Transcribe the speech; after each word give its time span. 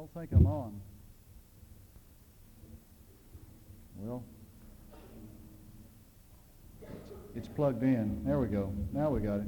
don't 0.00 0.14
think 0.14 0.32
I'm 0.32 0.46
on. 0.46 0.80
Well, 3.96 4.24
it's 7.36 7.48
plugged 7.48 7.82
in. 7.82 8.24
There 8.24 8.38
we 8.38 8.46
go. 8.46 8.72
Now 8.94 9.10
we 9.10 9.20
got 9.20 9.40
it. 9.40 9.46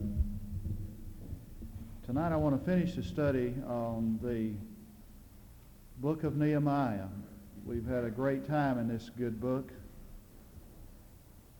Tonight 2.04 2.33
I 2.33 2.37
want 2.37 2.61
to 2.61 2.71
finish 2.71 2.96
the 2.96 3.03
study 3.03 3.54
on 3.67 4.19
the 4.23 4.51
book 6.03 6.22
of 6.22 6.37
Nehemiah. 6.37 7.06
We've 7.64 7.87
had 7.87 8.04
a 8.04 8.10
great 8.10 8.46
time 8.46 8.78
in 8.78 8.88
this 8.88 9.10
good 9.16 9.40
book. 9.40 9.71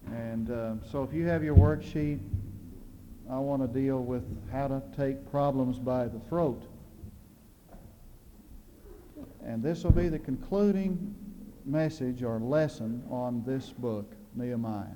And 0.09 0.51
uh, 0.51 0.75
so 0.91 1.03
if 1.03 1.15
you 1.15 1.27
have 1.29 1.43
your 1.43 1.57
worksheet, 1.57 2.21
I 3.31 3.39
want 3.39 3.63
to 3.63 3.69
deal 3.69 4.03
with 4.03 4.25
how 4.53 4.69
to 4.69 4.83
take 4.95 5.31
problems 5.31 5.79
by 5.79 6.09
the 6.09 6.21
throat. 6.29 6.63
And 9.45 9.63
this 9.63 9.85
will 9.85 9.93
be 9.93 10.09
the 10.09 10.19
concluding 10.19 11.15
message 11.65 12.23
or 12.23 12.39
lesson 12.39 13.03
on 13.11 13.43
this 13.45 13.71
book, 13.71 14.15
Nehemiah. 14.35 14.87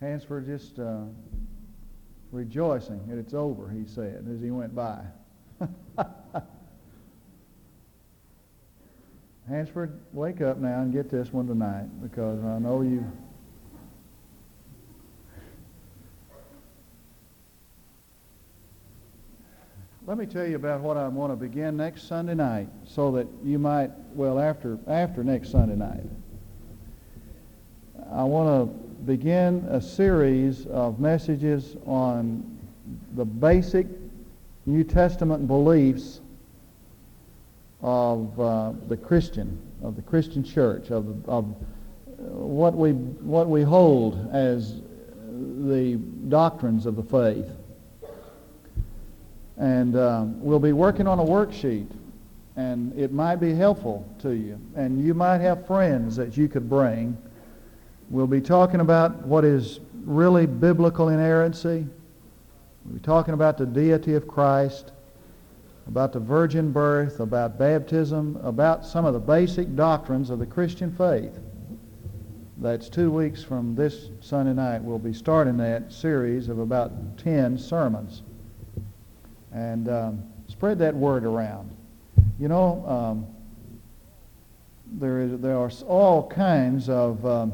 Hansford 0.00 0.46
just 0.46 0.78
uh, 0.78 1.02
rejoicing 2.32 3.06
that 3.08 3.18
it's 3.18 3.34
over, 3.34 3.68
he 3.68 3.84
said, 3.86 4.26
as 4.32 4.40
he 4.40 4.50
went 4.50 4.74
by. 4.74 5.02
Hansford, 9.48 10.00
wake 10.12 10.40
up 10.40 10.56
now 10.58 10.80
and 10.80 10.92
get 10.92 11.10
this 11.10 11.32
one 11.32 11.46
tonight 11.46 11.86
because 12.00 12.42
I 12.44 12.58
know 12.58 12.80
you. 12.80 13.04
Let 20.10 20.18
me 20.18 20.26
tell 20.26 20.44
you 20.44 20.56
about 20.56 20.80
what 20.80 20.96
I 20.96 21.06
want 21.06 21.30
to 21.30 21.36
begin 21.36 21.76
next 21.76 22.08
Sunday 22.08 22.34
night 22.34 22.66
so 22.84 23.12
that 23.12 23.28
you 23.44 23.60
might, 23.60 23.92
well, 24.12 24.40
after, 24.40 24.76
after 24.88 25.22
next 25.22 25.52
Sunday 25.52 25.76
night. 25.76 26.02
I 28.12 28.24
want 28.24 28.48
to 28.48 28.76
begin 29.04 29.64
a 29.70 29.80
series 29.80 30.66
of 30.66 30.98
messages 30.98 31.76
on 31.86 32.58
the 33.14 33.24
basic 33.24 33.86
New 34.66 34.82
Testament 34.82 35.46
beliefs 35.46 36.20
of 37.80 38.40
uh, 38.40 38.72
the 38.88 38.96
Christian, 38.96 39.62
of 39.80 39.94
the 39.94 40.02
Christian 40.02 40.42
church, 40.42 40.90
of, 40.90 41.28
of 41.28 41.54
what, 42.18 42.74
we, 42.74 42.94
what 42.94 43.48
we 43.48 43.62
hold 43.62 44.28
as 44.32 44.80
the 45.28 46.00
doctrines 46.26 46.84
of 46.84 46.96
the 46.96 47.04
faith. 47.04 47.48
And 49.60 49.94
uh, 49.94 50.24
we'll 50.26 50.58
be 50.58 50.72
working 50.72 51.06
on 51.06 51.20
a 51.20 51.24
worksheet, 51.24 51.86
and 52.56 52.98
it 52.98 53.12
might 53.12 53.36
be 53.36 53.54
helpful 53.54 54.12
to 54.22 54.30
you. 54.30 54.58
And 54.74 55.00
you 55.00 55.14
might 55.14 55.38
have 55.38 55.66
friends 55.66 56.16
that 56.16 56.36
you 56.36 56.48
could 56.48 56.68
bring. 56.68 57.16
We'll 58.08 58.26
be 58.26 58.40
talking 58.40 58.80
about 58.80 59.24
what 59.24 59.44
is 59.44 59.78
really 60.04 60.46
biblical 60.46 61.10
inerrancy. 61.10 61.86
We'll 62.84 62.94
be 62.94 63.00
talking 63.00 63.34
about 63.34 63.58
the 63.58 63.66
deity 63.66 64.14
of 64.14 64.26
Christ 64.26 64.90
about 65.90 66.12
the 66.12 66.20
virgin 66.20 66.70
birth, 66.70 67.18
about 67.18 67.58
baptism, 67.58 68.38
about 68.44 68.86
some 68.86 69.04
of 69.04 69.12
the 69.12 69.18
basic 69.18 69.74
doctrines 69.74 70.30
of 70.30 70.38
the 70.38 70.46
Christian 70.46 70.92
faith. 70.92 71.36
That's 72.58 72.88
two 72.88 73.10
weeks 73.10 73.42
from 73.42 73.74
this 73.74 74.10
Sunday 74.20 74.52
night. 74.52 74.82
We'll 74.82 75.00
be 75.00 75.12
starting 75.12 75.56
that 75.56 75.92
series 75.92 76.48
of 76.48 76.60
about 76.60 77.18
10 77.18 77.58
sermons. 77.58 78.22
And 79.52 79.88
um, 79.88 80.22
spread 80.48 80.78
that 80.78 80.94
word 80.94 81.24
around. 81.24 81.70
You 82.38 82.48
know, 82.48 82.84
um, 82.86 83.26
there, 84.92 85.20
is, 85.20 85.40
there 85.40 85.56
are 85.56 85.70
all 85.86 86.28
kinds 86.28 86.88
of 86.88 87.24
um, 87.26 87.52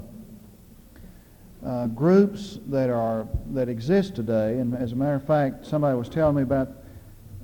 uh, 1.65 1.87
groups 1.88 2.59
that, 2.69 2.91
are, 2.91 3.26
that 3.53 3.69
exist 3.69 4.15
today. 4.15 4.59
And 4.59 4.75
as 4.75 4.93
a 4.93 4.97
matter 4.97 5.15
of 5.15 5.26
fact, 5.26 5.66
somebody 5.66 5.97
was 5.97 6.09
telling 6.09 6.37
me 6.37 6.43
about 6.43 6.71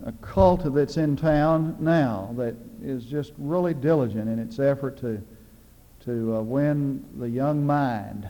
a 0.04 0.12
cult 0.12 0.72
that's 0.74 0.96
in 0.96 1.16
town 1.16 1.76
now 1.78 2.34
that 2.36 2.54
is 2.82 3.04
just 3.04 3.32
really 3.38 3.74
diligent 3.74 4.28
in 4.28 4.38
its 4.38 4.58
effort 4.58 4.96
to, 4.98 5.22
to 6.04 6.36
uh, 6.36 6.40
win 6.40 7.04
the 7.18 7.28
young 7.28 7.64
mind. 7.64 8.28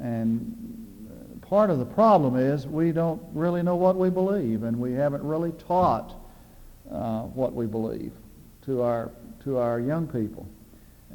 And 0.00 0.83
part 1.54 1.70
of 1.70 1.78
the 1.78 1.84
problem 1.84 2.34
is 2.34 2.66
we 2.66 2.90
don't 2.90 3.22
really 3.32 3.62
know 3.62 3.76
what 3.76 3.94
we 3.94 4.10
believe, 4.10 4.64
and 4.64 4.76
we 4.76 4.92
haven't 4.92 5.22
really 5.22 5.52
taught 5.52 6.20
uh, 6.90 7.20
what 7.20 7.54
we 7.54 7.64
believe 7.64 8.10
to 8.66 8.82
our, 8.82 9.12
to 9.44 9.56
our 9.58 9.78
young 9.78 10.04
people. 10.04 10.48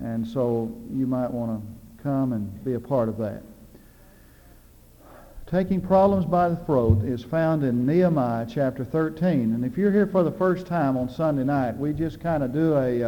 And 0.01 0.25
so 0.25 0.73
you 0.93 1.05
might 1.05 1.29
want 1.29 1.61
to 1.61 2.03
come 2.03 2.31
and 2.31 2.63
be 2.63 2.75
a 2.75 2.79
part 2.79 3.09
of 3.09 3.17
that. 3.17 3.43
Taking 5.45 5.81
problems 5.81 6.23
by 6.23 6.47
the 6.47 6.55
throat 6.55 7.03
is 7.03 7.21
found 7.21 7.65
in 7.65 7.85
Nehemiah 7.85 8.47
chapter 8.49 8.85
13. 8.85 9.53
And 9.53 9.65
if 9.65 9.77
you're 9.77 9.91
here 9.91 10.07
for 10.07 10.23
the 10.23 10.31
first 10.31 10.65
time 10.65 10.95
on 10.95 11.09
Sunday 11.09 11.43
night, 11.43 11.75
we 11.75 11.91
just 11.91 12.21
kind 12.21 12.43
of 12.43 12.53
do 12.53 12.77
a 12.77 13.03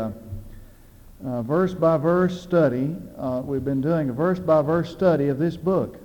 uh, 1.26 1.44
verse 1.44 1.74
by 1.74 1.96
verse 1.96 2.42
study. 2.42 2.94
Uh, 3.18 3.42
we've 3.46 3.64
been 3.64 3.80
doing 3.80 4.10
a 4.10 4.14
verse 4.14 4.40
by 4.40 4.62
verse 4.62 4.92
study 4.92 5.30
of 5.30 5.40
this 5.40 5.56
book. 5.56 5.98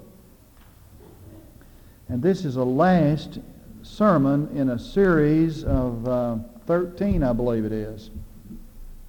And 2.09 2.23
this 2.23 2.45
is 2.45 2.57
a 2.57 2.65
last 2.65 3.41
sermon 3.83 4.49
in 4.57 4.71
a 4.71 4.79
series 4.79 5.65
of 5.65 6.07
uh, 6.07 6.37
13, 6.67 7.23
I 7.23 7.33
believe 7.33 7.65
it 7.65 7.73
is. 7.73 8.11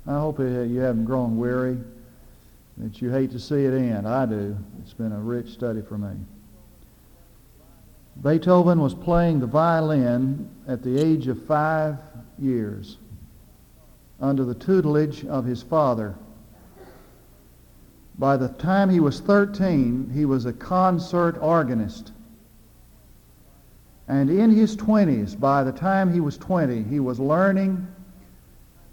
I 0.07 0.19
hope 0.19 0.39
it, 0.39 0.67
you 0.67 0.79
haven't 0.79 1.05
grown 1.05 1.37
weary, 1.37 1.77
that 2.77 3.01
you 3.01 3.11
hate 3.11 3.31
to 3.31 3.39
see 3.39 3.65
it 3.65 3.73
end. 3.73 4.07
I 4.07 4.25
do. 4.25 4.57
It's 4.81 4.93
been 4.93 5.11
a 5.11 5.19
rich 5.19 5.49
study 5.49 5.81
for 5.81 5.97
me. 5.97 6.15
Beethoven 8.23 8.79
was 8.79 8.95
playing 8.95 9.39
the 9.39 9.47
violin 9.47 10.49
at 10.67 10.81
the 10.81 10.99
age 10.99 11.27
of 11.27 11.43
five 11.45 11.97
years 12.39 12.97
under 14.19 14.43
the 14.43 14.55
tutelage 14.55 15.23
of 15.25 15.45
his 15.45 15.61
father. 15.61 16.15
By 18.17 18.37
the 18.37 18.47
time 18.47 18.89
he 18.89 18.99
was 18.99 19.19
13, 19.19 20.09
he 20.11 20.25
was 20.25 20.45
a 20.45 20.53
concert 20.53 21.37
organist. 21.39 22.11
And 24.07 24.29
in 24.29 24.51
his 24.51 24.75
20s, 24.77 25.37
by 25.39 25.63
the 25.63 25.71
time 25.71 26.13
he 26.13 26.21
was 26.21 26.37
20, 26.37 26.83
he 26.83 26.99
was 26.99 27.19
learning 27.19 27.87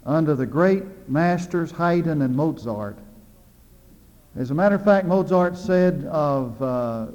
under 0.05 0.35
the 0.35 0.45
great 0.45 0.83
masters 1.09 1.71
Haydn 1.71 2.21
and 2.21 2.35
Mozart. 2.35 2.97
As 4.35 4.51
a 4.51 4.53
matter 4.53 4.75
of 4.75 4.83
fact, 4.83 5.07
Mozart 5.07 5.57
said 5.57 6.05
of 6.05 6.61
uh, 6.61 7.07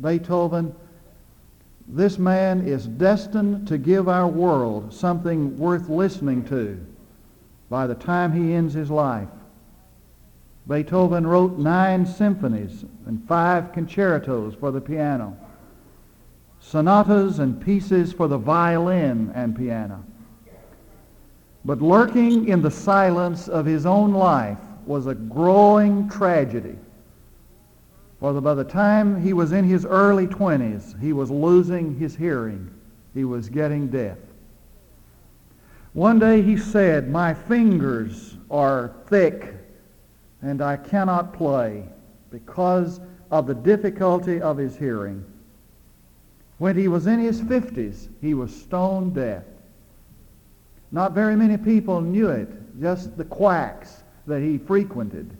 Beethoven, 0.00 0.74
this 1.88 2.18
man 2.18 2.66
is 2.66 2.86
destined 2.86 3.68
to 3.68 3.78
give 3.78 4.08
our 4.08 4.28
world 4.28 4.92
something 4.92 5.56
worth 5.58 5.88
listening 5.88 6.44
to 6.46 6.78
by 7.68 7.86
the 7.86 7.94
time 7.94 8.32
he 8.32 8.52
ends 8.54 8.74
his 8.74 8.90
life. 8.90 9.28
Beethoven 10.66 11.26
wrote 11.26 11.58
nine 11.58 12.06
symphonies 12.06 12.84
and 13.06 13.26
five 13.26 13.72
concertos 13.72 14.54
for 14.54 14.70
the 14.70 14.80
piano, 14.80 15.36
sonatas 16.66 17.38
and 17.38 17.60
pieces 17.60 18.12
for 18.12 18.28
the 18.28 18.38
violin 18.38 19.30
and 19.34 19.56
piano. 19.56 20.04
But 21.64 21.80
lurking 21.80 22.48
in 22.48 22.62
the 22.62 22.70
silence 22.70 23.48
of 23.48 23.66
his 23.66 23.86
own 23.86 24.12
life 24.12 24.58
was 24.86 25.06
a 25.06 25.14
growing 25.14 26.08
tragedy 26.08 26.76
for 28.24 28.40
by 28.40 28.54
the 28.54 28.64
time 28.64 29.20
he 29.20 29.34
was 29.34 29.52
in 29.52 29.66
his 29.66 29.84
early 29.84 30.26
20s, 30.26 30.98
he 30.98 31.12
was 31.12 31.30
losing 31.30 31.94
his 31.98 32.16
hearing. 32.16 32.70
He 33.12 33.24
was 33.24 33.50
getting 33.50 33.88
deaf. 33.88 34.16
One 35.92 36.18
day 36.18 36.40
he 36.40 36.56
said, 36.56 37.10
My 37.10 37.34
fingers 37.34 38.38
are 38.50 38.94
thick 39.08 39.52
and 40.40 40.62
I 40.62 40.78
cannot 40.78 41.34
play 41.34 41.84
because 42.30 42.98
of 43.30 43.46
the 43.46 43.54
difficulty 43.54 44.40
of 44.40 44.56
his 44.56 44.74
hearing. 44.74 45.22
When 46.58 46.76
he 46.76 46.88
was 46.88 47.06
in 47.06 47.18
his 47.18 47.40
50s, 47.42 48.08
he 48.20 48.34
was 48.34 48.54
stone 48.54 49.10
deaf. 49.10 49.44
Not 50.92 51.12
very 51.12 51.34
many 51.34 51.56
people 51.56 52.00
knew 52.00 52.28
it, 52.28 52.48
just 52.80 53.16
the 53.16 53.24
quacks 53.24 54.02
that 54.26 54.40
he 54.40 54.58
frequented 54.58 55.36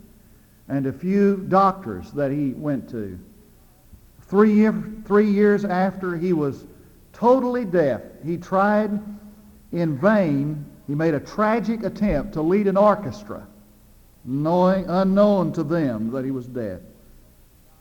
and 0.67 0.87
a 0.87 0.93
few 0.93 1.37
doctors 1.47 2.11
that 2.11 2.31
he 2.31 2.51
went 2.53 2.89
to. 2.89 3.19
Three, 4.21 4.53
year, 4.53 4.73
three 5.05 5.29
years 5.29 5.63
after 5.63 6.17
he 6.17 6.33
was 6.33 6.65
totally 7.13 7.65
deaf, 7.65 8.01
he 8.23 8.37
tried 8.37 8.99
in 9.71 9.97
vain, 9.97 10.65
he 10.87 10.95
made 10.95 11.13
a 11.13 11.19
tragic 11.19 11.83
attempt 11.83 12.33
to 12.33 12.41
lead 12.41 12.67
an 12.67 12.77
orchestra, 12.77 13.45
knowing, 14.23 14.85
unknown 14.89 15.53
to 15.53 15.63
them 15.63 16.11
that 16.11 16.25
he 16.25 16.31
was 16.31 16.47
deaf. 16.47 16.79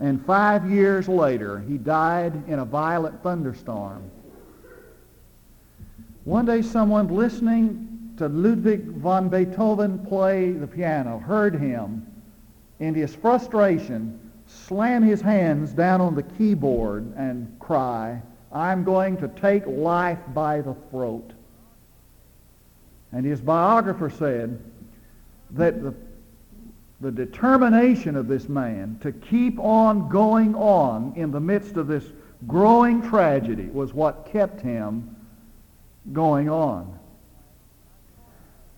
And 0.00 0.24
five 0.26 0.70
years 0.70 1.08
later, 1.08 1.60
he 1.60 1.78
died 1.78 2.48
in 2.48 2.58
a 2.58 2.64
violent 2.64 3.22
thunderstorm. 3.22 4.10
One 6.24 6.46
day 6.46 6.62
someone 6.62 7.08
listening 7.08 8.14
to 8.16 8.28
Ludwig 8.28 8.84
von 8.84 9.28
Beethoven 9.28 9.98
play 10.06 10.52
the 10.52 10.66
piano 10.66 11.18
heard 11.18 11.54
him, 11.54 12.06
in 12.80 12.94
his 12.94 13.14
frustration, 13.14 14.18
slam 14.46 15.02
his 15.02 15.20
hands 15.20 15.72
down 15.72 16.00
on 16.00 16.14
the 16.14 16.22
keyboard 16.22 17.14
and 17.16 17.58
cry, 17.60 18.20
I'm 18.52 18.84
going 18.84 19.16
to 19.18 19.28
take 19.28 19.66
life 19.66 20.18
by 20.32 20.60
the 20.60 20.74
throat. 20.90 21.32
And 23.12 23.24
his 23.24 23.40
biographer 23.40 24.10
said 24.10 24.60
that 25.52 25.82
the, 25.82 25.94
the 27.00 27.10
determination 27.10 28.16
of 28.16 28.28
this 28.28 28.48
man 28.48 28.98
to 29.02 29.12
keep 29.12 29.58
on 29.58 30.08
going 30.08 30.54
on 30.54 31.12
in 31.16 31.30
the 31.30 31.40
midst 31.40 31.76
of 31.76 31.86
this 31.86 32.04
growing 32.46 33.02
tragedy 33.02 33.66
was 33.66 33.92
what 33.92 34.26
kept 34.32 34.60
him 34.60 35.16
going 36.12 36.48
on. 36.48 36.98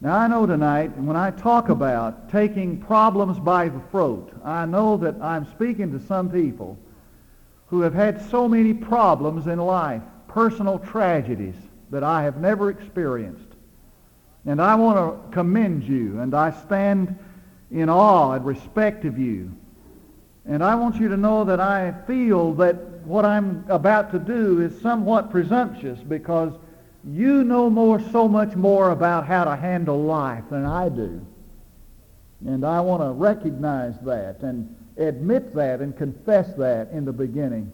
Now, 0.00 0.18
I 0.18 0.28
know 0.28 0.44
tonight, 0.44 0.96
when 0.98 1.16
I 1.16 1.30
talk 1.30 1.70
about 1.70 2.30
taking 2.30 2.78
problems 2.78 3.38
by 3.38 3.68
the 3.68 3.80
throat, 3.90 4.30
I 4.44 4.66
know 4.66 4.96
that 4.98 5.16
I'm 5.22 5.50
speaking 5.52 5.90
to 5.92 6.06
some 6.06 6.30
people 6.30 6.78
who 7.68 7.80
have 7.80 7.94
had 7.94 8.20
so 8.30 8.46
many 8.46 8.74
problems 8.74 9.46
in 9.46 9.58
life, 9.58 10.02
personal 10.28 10.78
tragedies 10.78 11.56
that 11.90 12.04
I 12.04 12.22
have 12.22 12.36
never 12.38 12.70
experienced. 12.70 13.48
And 14.44 14.60
I 14.60 14.74
want 14.74 14.98
to 14.98 15.34
commend 15.34 15.82
you, 15.82 16.20
and 16.20 16.34
I 16.34 16.50
stand 16.50 17.18
in 17.70 17.88
awe 17.88 18.32
and 18.32 18.44
respect 18.44 19.04
of 19.04 19.18
you. 19.18 19.52
And 20.44 20.62
I 20.62 20.74
want 20.76 20.96
you 20.96 21.08
to 21.08 21.16
know 21.16 21.44
that 21.44 21.60
I 21.60 21.92
feel 22.06 22.54
that 22.54 22.76
what 23.04 23.24
I'm 23.24 23.64
about 23.68 24.12
to 24.12 24.18
do 24.18 24.60
is 24.60 24.80
somewhat 24.80 25.30
presumptuous 25.30 25.98
because 26.00 26.52
you 27.04 27.44
know 27.44 27.70
more, 27.70 28.00
so 28.10 28.28
much 28.28 28.54
more 28.56 28.90
about 28.90 29.26
how 29.26 29.44
to 29.44 29.56
handle 29.56 30.02
life 30.02 30.44
than 30.50 30.64
I 30.64 30.88
do. 30.88 31.24
And 32.46 32.64
I 32.64 32.80
want 32.80 33.02
to 33.02 33.10
recognize 33.10 33.94
that 34.02 34.40
and 34.42 34.74
admit 34.96 35.54
that 35.54 35.80
and 35.80 35.96
confess 35.96 36.52
that 36.56 36.90
in 36.90 37.04
the 37.04 37.12
beginning. 37.12 37.70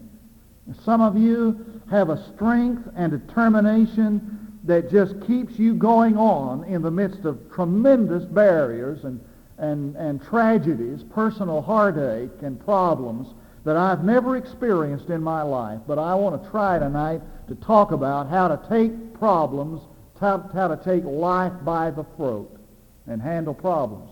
Some 0.83 1.01
of 1.01 1.17
you 1.17 1.81
have 1.89 2.09
a 2.09 2.23
strength 2.33 2.87
and 2.95 3.11
determination 3.11 4.59
that 4.63 4.89
just 4.89 5.19
keeps 5.27 5.59
you 5.59 5.73
going 5.73 6.17
on 6.17 6.63
in 6.63 6.81
the 6.81 6.91
midst 6.91 7.25
of 7.25 7.51
tremendous 7.51 8.23
barriers 8.23 9.03
and, 9.03 9.19
and, 9.57 9.95
and 9.95 10.21
tragedies, 10.21 11.03
personal 11.03 11.61
heartache 11.61 12.41
and 12.41 12.59
problems 12.63 13.33
that 13.63 13.77
I've 13.77 14.03
never 14.03 14.35
experienced 14.35 15.09
in 15.09 15.21
my 15.21 15.41
life. 15.41 15.79
But 15.87 15.99
I 15.99 16.15
want 16.15 16.43
to 16.43 16.49
try 16.49 16.79
tonight 16.79 17.21
to 17.47 17.55
talk 17.55 17.91
about 17.91 18.29
how 18.29 18.47
to 18.47 18.59
take 18.69 19.13
problems, 19.13 19.81
how, 20.19 20.37
to 20.37 20.79
take 20.83 21.03
life 21.05 21.53
by 21.63 21.91
the 21.91 22.03
throat 22.15 22.59
and 23.07 23.21
handle 23.21 23.53
problems. 23.53 24.09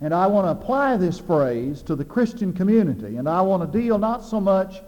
And 0.00 0.12
I 0.12 0.26
want 0.26 0.46
to 0.46 0.50
apply 0.50 0.96
this 0.96 1.18
phrase 1.18 1.82
to 1.82 1.96
the 1.96 2.04
Christian 2.04 2.52
community. 2.52 3.16
And 3.16 3.28
I 3.28 3.40
want 3.40 3.70
to 3.70 3.78
deal 3.78 3.98
not 3.98 4.24
so 4.24 4.40
much 4.40 4.82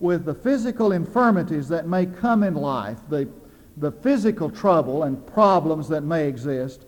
with 0.00 0.24
the 0.24 0.34
physical 0.34 0.92
infirmities 0.92 1.68
that 1.68 1.88
may 1.88 2.06
come 2.06 2.42
in 2.42 2.54
life, 2.54 2.98
the, 3.08 3.28
the 3.78 3.90
physical 3.90 4.50
trouble 4.50 5.04
and 5.04 5.26
problems 5.26 5.88
that 5.88 6.02
may 6.02 6.28
exist, 6.28 6.84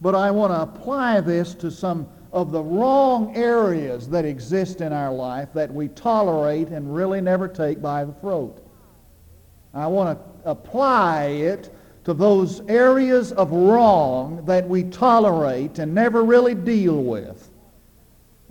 but 0.00 0.14
I 0.14 0.30
want 0.30 0.52
to 0.52 0.62
apply 0.62 1.20
this 1.20 1.54
to 1.54 1.70
some 1.70 2.08
of 2.32 2.52
the 2.52 2.62
wrong 2.62 3.36
areas 3.36 4.08
that 4.08 4.24
exist 4.24 4.80
in 4.80 4.92
our 4.92 5.12
life 5.12 5.52
that 5.52 5.72
we 5.72 5.88
tolerate 5.88 6.68
and 6.68 6.94
really 6.94 7.20
never 7.20 7.48
take 7.48 7.82
by 7.82 8.04
the 8.04 8.12
throat. 8.12 8.64
I 9.74 9.86
want 9.86 10.18
to 10.18 10.50
apply 10.50 11.24
it 11.26 11.74
to 12.04 12.14
those 12.14 12.60
areas 12.68 13.32
of 13.32 13.50
wrong 13.50 14.44
that 14.46 14.68
we 14.68 14.84
tolerate 14.84 15.78
and 15.78 15.94
never 15.94 16.24
really 16.24 16.54
deal 16.54 17.02
with. 17.02 17.50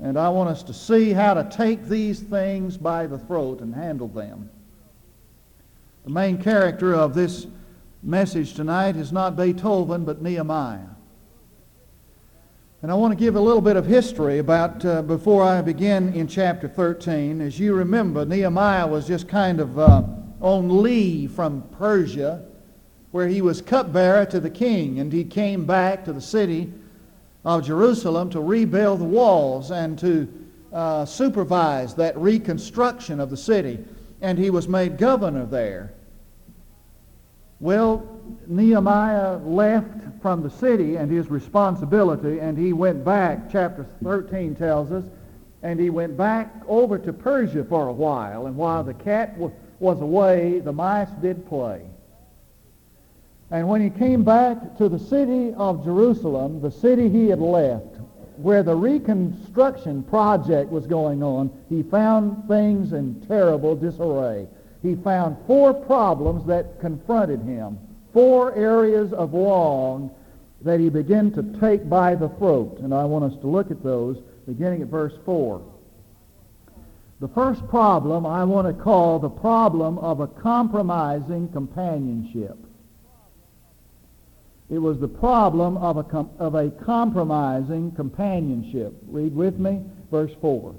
And 0.01 0.17
I 0.17 0.29
want 0.29 0.49
us 0.49 0.63
to 0.63 0.73
see 0.73 1.11
how 1.11 1.33
to 1.33 1.43
take 1.43 1.85
these 1.85 2.19
things 2.19 2.77
by 2.77 3.07
the 3.07 3.17
throat 3.17 3.59
and 3.61 3.73
handle 3.73 4.07
them. 4.07 4.49
The 6.05 6.11
main 6.11 6.41
character 6.41 6.93
of 6.93 7.13
this 7.13 7.47
message 8.01 8.53
tonight 8.53 8.95
is 8.95 9.11
not 9.11 9.35
Beethoven, 9.35 10.05
but 10.05 10.21
Nehemiah. 10.21 10.98
And 12.81 12.89
I 12.89 12.95
want 12.95 13.11
to 13.11 13.17
give 13.21 13.35
a 13.35 13.41
little 13.41 13.59
bit 13.59 13.75
of 13.75 13.85
history 13.85 14.37
about 14.37 14.85
uh, 14.85 15.01
before 15.01 15.43
I 15.43 15.61
begin 15.61 16.13
in 16.13 16.27
chapter 16.27 16.69
13. 16.69 17.41
As 17.41 17.59
you 17.59 17.73
remember, 17.73 18.23
Nehemiah 18.23 18.87
was 18.87 19.05
just 19.05 19.27
kind 19.27 19.59
of 19.59 19.77
uh, 19.77 20.03
on 20.39 20.81
leave 20.81 21.33
from 21.33 21.61
Persia, 21.77 22.45
where 23.11 23.27
he 23.27 23.41
was 23.41 23.61
cupbearer 23.61 24.25
to 24.27 24.39
the 24.39 24.49
king, 24.49 25.01
and 25.01 25.11
he 25.11 25.25
came 25.25 25.65
back 25.65 26.05
to 26.05 26.13
the 26.13 26.21
city 26.21 26.71
of 27.43 27.65
Jerusalem 27.65 28.29
to 28.29 28.39
rebuild 28.39 29.01
the 29.01 29.05
walls 29.05 29.71
and 29.71 29.99
to 29.99 30.31
uh, 30.71 31.03
supervise 31.03 31.95
that 31.95 32.17
reconstruction 32.17 33.19
of 33.19 33.29
the 33.29 33.35
city. 33.35 33.83
And 34.21 34.39
he 34.39 34.49
was 34.49 34.69
made 34.69 34.97
governor 34.97 35.45
there. 35.45 35.91
Well, 37.59 38.18
Nehemiah 38.47 39.37
left 39.37 40.21
from 40.21 40.43
the 40.43 40.49
city 40.49 40.95
and 40.95 41.11
his 41.11 41.29
responsibility, 41.29 42.39
and 42.39 42.57
he 42.57 42.73
went 42.73 43.03
back, 43.05 43.51
chapter 43.51 43.85
13 44.03 44.55
tells 44.55 44.91
us, 44.91 45.05
and 45.61 45.79
he 45.79 45.89
went 45.89 46.15
back 46.17 46.53
over 46.67 46.97
to 46.97 47.11
Persia 47.11 47.63
for 47.63 47.87
a 47.87 47.93
while. 47.93 48.47
And 48.47 48.55
while 48.55 48.83
the 48.83 48.93
cat 48.93 49.37
was 49.37 50.01
away, 50.01 50.59
the 50.59 50.71
mice 50.71 51.09
did 51.21 51.47
play. 51.47 51.81
And 53.51 53.67
when 53.67 53.81
he 53.81 53.89
came 53.89 54.23
back 54.23 54.77
to 54.77 54.87
the 54.89 54.99
city 54.99 55.53
of 55.55 55.83
Jerusalem, 55.83 56.61
the 56.61 56.71
city 56.71 57.09
he 57.09 57.27
had 57.27 57.39
left, 57.39 57.97
where 58.37 58.63
the 58.63 58.75
reconstruction 58.75 60.03
project 60.03 60.71
was 60.71 60.87
going 60.87 61.21
on, 61.23 61.51
he 61.67 61.83
found 61.83 62.47
things 62.47 62.93
in 62.93 63.19
terrible 63.27 63.75
disarray. 63.75 64.47
He 64.81 64.95
found 64.95 65.35
four 65.45 65.73
problems 65.73 66.45
that 66.45 66.79
confronted 66.79 67.41
him, 67.41 67.77
four 68.19 68.53
areas 68.53 69.13
of 69.13 69.31
wrong 69.31 70.11
that 70.61 70.77
he 70.77 70.89
began 70.89 71.31
to 71.31 71.41
take 71.61 71.87
by 71.87 72.15
the 72.15 72.27
throat. 72.37 72.77
And 72.79 72.93
I 72.93 73.05
want 73.05 73.23
us 73.23 73.39
to 73.39 73.47
look 73.47 73.71
at 73.71 73.81
those 73.81 74.17
beginning 74.45 74.81
at 74.81 74.89
verse 74.89 75.13
4. 75.23 75.61
The 77.21 77.29
first 77.29 77.65
problem 77.69 78.25
I 78.25 78.43
want 78.43 78.67
to 78.67 78.83
call 78.83 79.19
the 79.19 79.29
problem 79.29 79.97
of 79.99 80.19
a 80.19 80.27
compromising 80.27 81.47
companionship. 81.53 82.57
It 84.69 84.79
was 84.79 84.99
the 84.99 85.07
problem 85.07 85.77
of 85.77 85.95
a, 85.95 86.03
com- 86.03 86.31
of 86.39 86.55
a 86.55 86.71
compromising 86.71 87.93
companionship. 87.93 88.95
Read 89.07 89.33
with 89.33 89.57
me, 89.59 89.79
verse 90.11 90.31
4. 90.41 90.75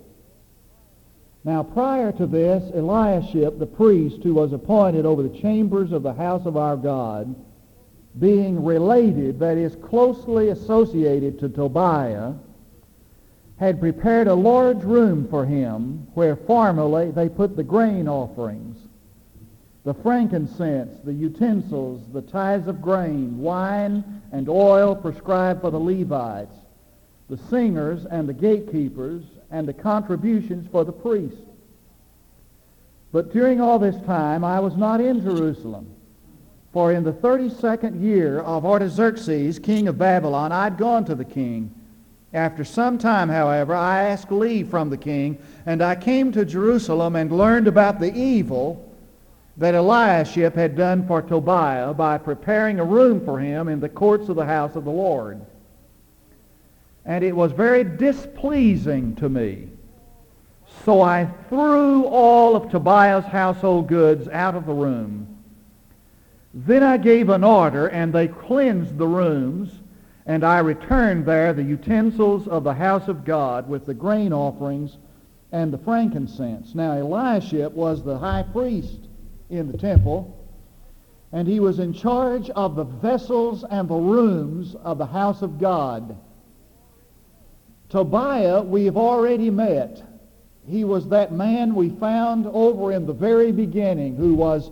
Now 1.45 1.63
prior 1.63 2.13
to 2.13 2.27
this, 2.27 2.71
Eliashib, 2.75 3.59
the 3.59 3.67
priest 3.67 4.23
who 4.23 4.35
was 4.35 4.53
appointed 4.53 5.07
over 5.07 5.23
the 5.23 5.39
chambers 5.39 5.93
of 5.93 6.03
the 6.03 6.13
house 6.13 6.45
of 6.45 6.57
our 6.57 6.77
God, 6.77 7.35
being 8.19 8.63
related, 8.65 9.39
that 9.39 9.57
is, 9.57 9.77
closely 9.77 10.49
associated 10.49 11.39
to 11.39 11.49
Tobiah, 11.49 12.35
had 13.57 13.81
prepared 13.81 14.27
a 14.27 14.35
large 14.35 14.83
room 14.85 15.29
for 15.29 15.47
him 15.47 16.07
where 16.15 16.35
formerly 16.35 17.11
they 17.11 17.29
put 17.29 17.57
the 17.57 17.63
grain 17.63 18.09
offerings 18.09 18.87
the 19.85 19.95
frankincense, 19.95 20.99
the 21.05 21.13
utensils, 21.13 22.03
the 22.13 22.21
tithes 22.21 22.69
of 22.69 22.83
grain, 22.83 23.39
wine, 23.39 24.23
and 24.31 24.47
oil 24.49 24.95
prescribed 24.95 25.63
for 25.63 25.71
the 25.71 25.81
Levites, 25.81 26.55
the 27.31 27.37
singers 27.37 28.05
and 28.05 28.29
the 28.29 28.33
gatekeepers, 28.35 29.25
and 29.51 29.67
the 29.67 29.73
contributions 29.73 30.69
for 30.71 30.85
the 30.85 30.93
priests. 30.93 31.41
But 33.13 33.33
during 33.33 33.61
all 33.61 33.79
this 33.79 34.01
time 34.07 34.45
I 34.45 34.61
was 34.61 34.77
not 34.77 35.01
in 35.01 35.21
Jerusalem, 35.21 35.95
for 36.73 36.93
in 36.93 37.03
the 37.03 37.13
32nd 37.13 38.01
year 38.01 38.41
of 38.41 38.65
Artaxerxes, 38.65 39.59
king 39.59 39.89
of 39.89 39.99
Babylon, 39.99 40.53
I'd 40.53 40.79
gone 40.79 41.05
to 41.07 41.17
the 41.17 41.25
king. 41.25 41.75
After 42.33 42.65
some 42.65 42.97
time, 42.97 43.29
however, 43.29 43.75
I 43.75 44.05
asked 44.05 44.31
leave 44.31 44.69
from 44.69 44.89
the 44.89 44.97
king, 44.97 45.39
and 45.67 45.83
I 45.83 45.97
came 45.97 46.31
to 46.33 46.45
Jerusalem 46.45 47.17
and 47.17 47.33
learned 47.33 47.67
about 47.67 47.99
the 47.99 48.15
evil 48.17 48.87
that 49.57 49.75
Eliashib 49.75 50.55
had 50.55 50.77
done 50.77 51.07
for 51.09 51.23
Tobiah 51.23 51.93
by 51.93 52.19
preparing 52.19 52.79
a 52.79 52.85
room 52.85 53.25
for 53.25 53.41
him 53.41 53.67
in 53.67 53.81
the 53.81 53.89
courts 53.89 54.29
of 54.29 54.37
the 54.37 54.47
house 54.47 54.77
of 54.77 54.85
the 54.85 54.93
Lord. 54.93 55.41
And 57.05 57.25
it 57.25 57.35
was 57.35 57.53
very 57.53 57.85
displeasing 57.85 59.17
to 59.17 59.29
me. 59.29 59.69
So 60.85 61.03
I 61.03 61.27
threw 61.49 62.05
all 62.05 62.57
of 62.57 62.71
Tobiah's 62.71 63.25
household 63.25 63.89
goods 63.89 64.29
out 64.29 64.55
of 64.55 64.67
the 64.67 64.73
room. 64.73 65.27
Then 66.55 66.83
I 66.83 66.97
gave 66.97 67.29
an 67.29 67.45
order, 67.45 67.89
and 67.89 68.13
they 68.13 68.29
cleansed 68.29 68.99
the 68.99 69.07
rooms, 69.07 69.73
and 70.27 70.43
I 70.43 70.59
returned 70.59 71.27
there 71.27 71.53
the 71.53 71.63
utensils 71.63 72.49
of 72.49 72.65
the 72.65 72.75
house 72.75 73.09
of 73.09 73.25
God 73.25 73.69
with 73.69 73.87
the 73.87 73.95
grain 73.95 74.33
offerings 74.33 74.97
and 75.53 75.73
the 75.73 75.79
frankincense. 75.79 76.75
Now, 76.75 76.93
Eliashib 76.97 77.75
was 77.75 78.03
the 78.03 78.19
high 78.19 78.43
priest 78.43 79.09
in 79.49 79.71
the 79.71 79.79
temple, 79.79 80.37
and 81.33 81.47
he 81.47 81.61
was 81.61 81.79
in 81.79 81.93
charge 81.93 82.51
of 82.51 82.75
the 82.75 82.85
vessels 82.85 83.65
and 83.65 83.89
the 83.89 83.95
rooms 83.95 84.75
of 84.83 84.99
the 84.99 85.07
house 85.07 85.43
of 85.43 85.59
God. 85.59 86.17
Tobiah, 87.91 88.63
we've 88.63 88.97
already 88.97 89.51
met. 89.51 90.03
He 90.67 90.85
was 90.85 91.09
that 91.09 91.33
man 91.33 91.75
we 91.75 91.91
found 91.91 92.47
over 92.47 92.93
in 92.93 93.05
the 93.05 93.13
very 93.13 93.51
beginning 93.51 94.17
who 94.17 94.35
was 94.35 94.71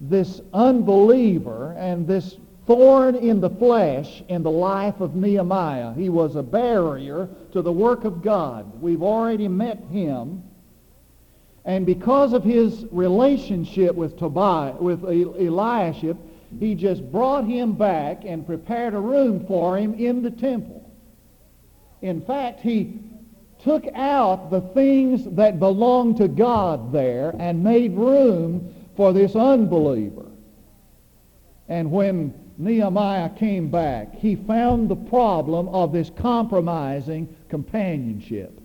this 0.00 0.40
unbeliever 0.52 1.74
and 1.78 2.06
this 2.06 2.36
thorn 2.66 3.14
in 3.14 3.40
the 3.40 3.50
flesh 3.50 4.22
in 4.28 4.42
the 4.42 4.50
life 4.50 5.00
of 5.00 5.14
Nehemiah. 5.14 5.94
He 5.94 6.08
was 6.08 6.34
a 6.34 6.42
barrier 6.42 7.28
to 7.52 7.62
the 7.62 7.72
work 7.72 8.04
of 8.04 8.22
God. 8.22 8.82
We've 8.82 9.02
already 9.02 9.46
met 9.46 9.78
him. 9.92 10.42
And 11.64 11.86
because 11.86 12.32
of 12.32 12.42
his 12.42 12.84
relationship 12.90 13.94
with 13.94 14.18
Tobiah, 14.18 14.72
with 14.72 15.04
Eliashib, 15.04 16.16
he 16.58 16.74
just 16.74 17.10
brought 17.12 17.44
him 17.44 17.74
back 17.74 18.24
and 18.24 18.46
prepared 18.46 18.94
a 18.94 19.00
room 19.00 19.46
for 19.46 19.78
him 19.78 19.94
in 19.94 20.22
the 20.22 20.30
temple. 20.30 20.85
In 22.06 22.20
fact, 22.20 22.60
he 22.60 23.00
took 23.64 23.84
out 23.94 24.50
the 24.50 24.60
things 24.60 25.24
that 25.34 25.58
belonged 25.58 26.18
to 26.18 26.28
God 26.28 26.92
there 26.92 27.34
and 27.36 27.64
made 27.64 27.96
room 27.96 28.72
for 28.96 29.12
this 29.12 29.34
unbeliever. 29.34 30.26
And 31.68 31.90
when 31.90 32.32
Nehemiah 32.58 33.30
came 33.30 33.70
back, 33.70 34.14
he 34.14 34.36
found 34.36 34.88
the 34.88 34.94
problem 34.94 35.68
of 35.70 35.92
this 35.92 36.10
compromising 36.10 37.34
companionship. 37.48 38.56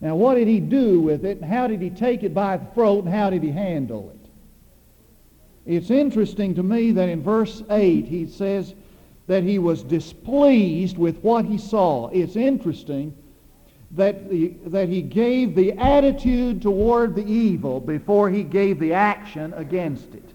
Now, 0.00 0.16
what 0.16 0.34
did 0.34 0.48
he 0.48 0.58
do 0.58 1.00
with 1.00 1.24
it, 1.24 1.40
how 1.44 1.68
did 1.68 1.80
he 1.80 1.90
take 1.90 2.24
it 2.24 2.34
by 2.34 2.56
the 2.56 2.64
throat, 2.72 3.04
and 3.04 3.14
how 3.14 3.30
did 3.30 3.44
he 3.44 3.52
handle 3.52 4.10
it? 4.10 5.76
It's 5.76 5.90
interesting 5.90 6.56
to 6.56 6.62
me 6.64 6.90
that 6.90 7.08
in 7.08 7.22
verse 7.22 7.62
8 7.70 8.06
he 8.06 8.26
says, 8.26 8.74
that 9.30 9.44
he 9.44 9.60
was 9.60 9.84
displeased 9.84 10.98
with 10.98 11.16
what 11.18 11.44
he 11.44 11.56
saw. 11.56 12.08
It's 12.08 12.34
interesting 12.34 13.14
that, 13.92 14.28
the, 14.28 14.48
that 14.66 14.88
he 14.88 15.02
gave 15.02 15.54
the 15.54 15.70
attitude 15.74 16.60
toward 16.60 17.14
the 17.14 17.24
evil 17.24 17.78
before 17.78 18.28
he 18.28 18.42
gave 18.42 18.80
the 18.80 18.92
action 18.92 19.54
against 19.54 20.16
it. 20.16 20.28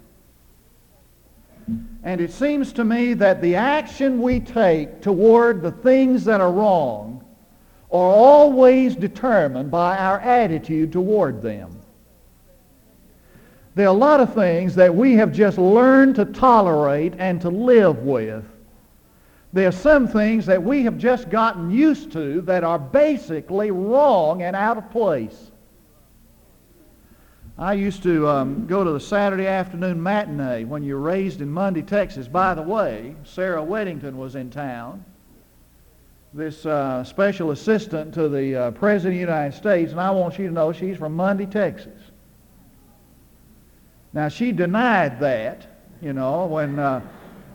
And 2.04 2.22
it 2.22 2.32
seems 2.32 2.72
to 2.72 2.86
me 2.86 3.14
that 3.16 3.42
the 3.42 3.58
action 3.58 4.22
we 4.22 4.40
take 4.40 5.02
toward 5.02 5.62
the 5.62 5.72
things 5.72 6.24
that 6.24 6.40
are 6.40 6.54
wrong 6.54 7.22
are 7.92 8.14
always 8.14 8.96
determined 8.96 9.70
by 9.70 9.98
our 9.98 10.22
attitude 10.22 10.94
toward 10.94 11.42
them. 11.42 11.82
There 13.76 13.88
are 13.88 13.94
a 13.94 13.98
lot 13.98 14.22
of 14.22 14.34
things 14.34 14.74
that 14.76 14.96
we 14.96 15.16
have 15.16 15.34
just 15.34 15.58
learned 15.58 16.16
to 16.16 16.24
tolerate 16.24 17.16
and 17.18 17.42
to 17.42 17.50
live 17.50 17.98
with 17.98 18.46
there 19.56 19.70
are 19.70 19.72
some 19.72 20.06
things 20.06 20.46
that 20.48 20.62
we 20.62 20.84
have 20.84 20.98
just 20.98 21.30
gotten 21.30 21.72
used 21.72 22.12
to 22.12 22.42
that 22.42 22.66
are 22.66 22.78
basically 22.78 23.72
wrong 23.72 24.42
and 24.42 24.54
out 24.54 24.78
of 24.78 24.92
place. 24.92 25.50
I 27.58 27.72
used 27.72 28.04
to 28.04 28.28
um, 28.28 28.68
go 28.68 28.84
to 28.84 28.92
the 28.92 29.00
Saturday 29.00 29.48
afternoon 29.48 30.04
matinee 30.04 30.66
when 30.66 30.84
you 30.84 30.96
were 30.96 31.00
raised 31.00 31.40
in 31.40 31.50
Munday, 31.50 31.84
Texas. 31.84 32.28
By 32.28 32.54
the 32.54 32.62
way, 32.62 33.16
Sarah 33.24 33.62
Weddington 33.62 34.16
was 34.16 34.36
in 34.36 34.50
town, 34.50 35.06
this 36.34 36.66
uh, 36.66 37.06
special 37.06 37.52
assistant 37.52 38.14
to 38.16 38.28
the 38.28 38.56
uh, 38.58 38.72
President 38.72 39.14
of 39.14 39.28
the 39.28 39.34
United 39.34 39.56
States, 39.56 39.94
and 39.94 40.02
I 40.02 40.12
want 40.12 40.38
you 40.38 40.48
to 40.48 40.54
know 40.54 40.74
she's 40.74 40.98
from 40.98 41.16
Munday, 41.16 41.46
Texas. 41.46 42.02
Now, 44.12 44.28
she 44.28 44.52
denied 44.52 45.22
that, 45.22 45.66
you 46.02 46.12
know, 46.12 46.46
when... 46.46 46.78
Uh, 46.78 47.00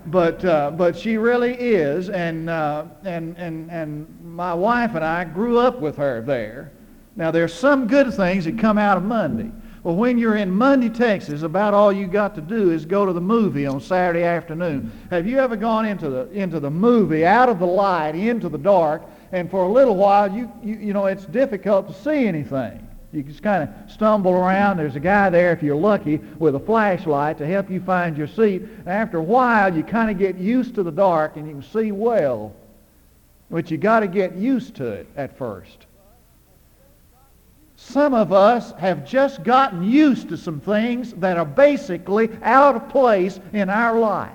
but 0.07 0.45
uh, 0.45 0.71
but 0.71 0.97
she 0.97 1.17
really 1.17 1.55
is, 1.55 2.09
and 2.11 2.49
uh, 2.49 2.85
and 3.05 3.37
and 3.37 3.71
and 3.71 4.07
my 4.23 4.55
wife 4.55 4.95
and 4.95 5.05
I 5.05 5.25
grew 5.25 5.59
up 5.59 5.81
with 5.81 5.97
her 5.97 6.23
there. 6.23 6.73
Now 7.17 7.31
there's 7.31 7.53
some 7.53 7.87
good 7.87 8.15
things 8.15 8.45
that 8.47 8.59
come 8.59 8.79
out 8.79 8.97
of 8.97 9.05
Munday. 9.05 9.51
Well, 9.83 9.97
when 9.97 10.19
you're 10.19 10.37
in 10.37 10.51
Munday, 10.51 10.91
Texas, 10.91 11.43
about 11.43 11.73
all 11.73 11.91
you 11.91 12.07
got 12.07 12.35
to 12.35 12.43
do 12.43 12.71
is 12.71 12.85
go 12.85 13.07
to 13.07 13.15
the 13.15 13.21
movie 13.21 13.67
on 13.67 13.81
Saturday 13.81 14.25
afternoon. 14.25 14.93
Have 15.11 15.27
you 15.27 15.39
ever 15.39 15.57
gone 15.57 15.87
into 15.87 16.11
the 16.11 16.31
into 16.31 16.61
the 16.61 16.71
movie 16.71 17.25
out 17.25 17.49
of 17.49 17.59
the 17.59 17.67
light 17.67 18.15
into 18.15 18.49
the 18.49 18.59
dark, 18.59 19.03
and 19.33 19.51
for 19.51 19.65
a 19.65 19.69
little 19.73 19.97
while 19.97 20.31
you 20.31 20.53
you, 20.63 20.77
you 20.77 20.93
know 20.93 21.07
it's 21.07 21.27
difficult 21.27 21.89
to 21.89 21.95
see 21.95 22.27
anything. 22.27 22.87
You 23.13 23.25
just 23.25 23.43
kind 23.43 23.69
of 23.69 23.91
stumble 23.91 24.33
around. 24.33 24.77
There's 24.77 24.95
a 24.95 25.01
guy 25.01 25.31
there, 25.31 25.53
if 25.53 25.63
you're 25.63 25.75
lucky, 25.75 26.19
with 26.39 26.55
a 26.55 26.61
flashlight 26.61 27.39
to 27.39 27.47
help 27.47 27.69
you 27.69 27.81
find 27.81 28.17
your 28.17 28.29
seat. 28.29 28.63
And 28.63 28.89
After 28.89 29.19
a 29.19 29.23
while, 29.23 29.75
you 29.77 29.83
kind 29.83 30.11
of 30.11 30.19
get 30.19 30.37
used 30.37 30.77
to 30.77 30.85
the 30.85 30.93
dark 30.93 31.37
and 31.37 31.47
you 31.47 31.55
can 31.55 31.63
see 31.63 31.91
well. 31.91 32.55
But 33.51 33.71
you 33.71 33.79
got 33.79 34.01
to 34.01 34.07
get 34.07 34.37
used 34.37 34.77
to 34.77 34.87
it 34.87 35.09
at 35.17 35.37
first. 35.37 35.87
Some 37.75 38.15
of 38.15 38.33
us 38.33 38.73
have 38.73 39.05
just 39.05 39.43
gotten 39.43 39.83
used 39.83 40.29
to 40.29 40.37
some 40.37 40.61
things 40.61 41.13
that 41.15 41.37
are 41.37 41.47
basically 41.47 42.31
out 42.43 42.77
of 42.77 42.89
place 42.91 43.41
in 43.53 43.71
our 43.71 43.99
life. 43.99 44.31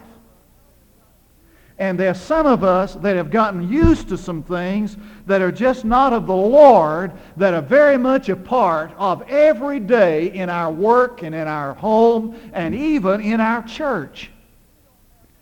And 1.77 1.99
there's 1.99 2.21
some 2.21 2.45
of 2.45 2.63
us 2.63 2.95
that 2.95 3.17
have 3.17 3.29
gotten 3.29 3.69
used 3.69 4.07
to 4.09 4.17
some 4.17 4.43
things 4.43 4.95
that 5.25 5.41
are 5.41 5.51
just 5.51 5.83
not 5.83 6.13
of 6.13 6.25
the 6.25 6.35
Lord, 6.35 7.11
that 7.35 7.53
are 7.53 7.61
very 7.61 7.97
much 7.97 8.29
a 8.29 8.35
part 8.35 8.93
of 8.97 9.21
every 9.29 9.81
day 9.81 10.31
in 10.31 10.49
our 10.49 10.71
work 10.71 11.21
and 11.21 11.35
in 11.35 11.47
our 11.47 11.73
home 11.73 12.39
and 12.53 12.73
even 12.73 13.19
in 13.19 13.41
our 13.41 13.61
church. 13.63 14.31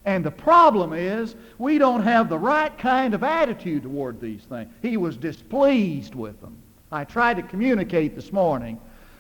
And 0.06 0.26
the 0.26 0.32
problem 0.32 0.92
is 0.92 1.36
we 1.60 1.78
don't 1.78 2.04
have 2.04 2.30
the 2.30 2.38
right 2.38 2.76
kind 2.78 3.14
of 3.14 3.24
attitude 3.24 3.84
toward 3.84 4.20
these 4.20 4.42
things. 4.44 4.70
He 4.82 4.98
was 4.98 5.16
displeased 5.16 6.16
with 6.16 6.42
them. 6.42 6.58
I 6.92 7.04
tried 7.04 7.38
to 7.38 7.44
communicate 7.44 8.16
this 8.16 8.34
morning 8.34 8.80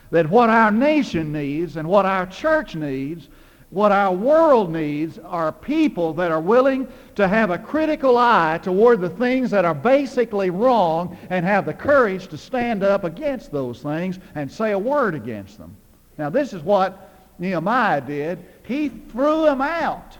that 0.09 0.29
what 0.29 0.49
our 0.49 0.71
nation 0.71 1.31
needs 1.31 1.77
and 1.77 1.87
what 1.87 2.05
our 2.05 2.25
church 2.25 2.75
needs 2.75 3.29
what 3.73 3.91
our 3.91 4.13
world 4.13 4.71
needs 4.71 5.17
are 5.17 5.51
people 5.51 6.13
that 6.13 6.31
are 6.31 6.39
willing 6.39 6.87
to 7.15 7.27
have 7.27 7.49
a 7.49 7.57
critical 7.57 8.19
eye 8.19 8.59
toward 8.61 9.01
the 9.01 9.09
things 9.09 9.49
that 9.49 9.65
are 9.65 9.73
basically 9.73 10.51
wrong 10.51 11.17
and 11.31 11.43
have 11.43 11.65
the 11.65 11.73
courage 11.73 12.27
to 12.27 12.37
stand 12.37 12.83
up 12.83 13.03
against 13.03 13.51
those 13.51 13.81
things 13.81 14.19
and 14.35 14.51
say 14.51 14.73
a 14.73 14.79
word 14.79 15.15
against 15.15 15.57
them. 15.57 15.75
Now, 16.19 16.29
this 16.29 16.53
is 16.53 16.61
what 16.61 17.09
Nehemiah 17.39 18.01
did. 18.01 18.45
He 18.63 18.89
threw 18.89 19.41
them 19.45 19.59
out. 19.59 20.19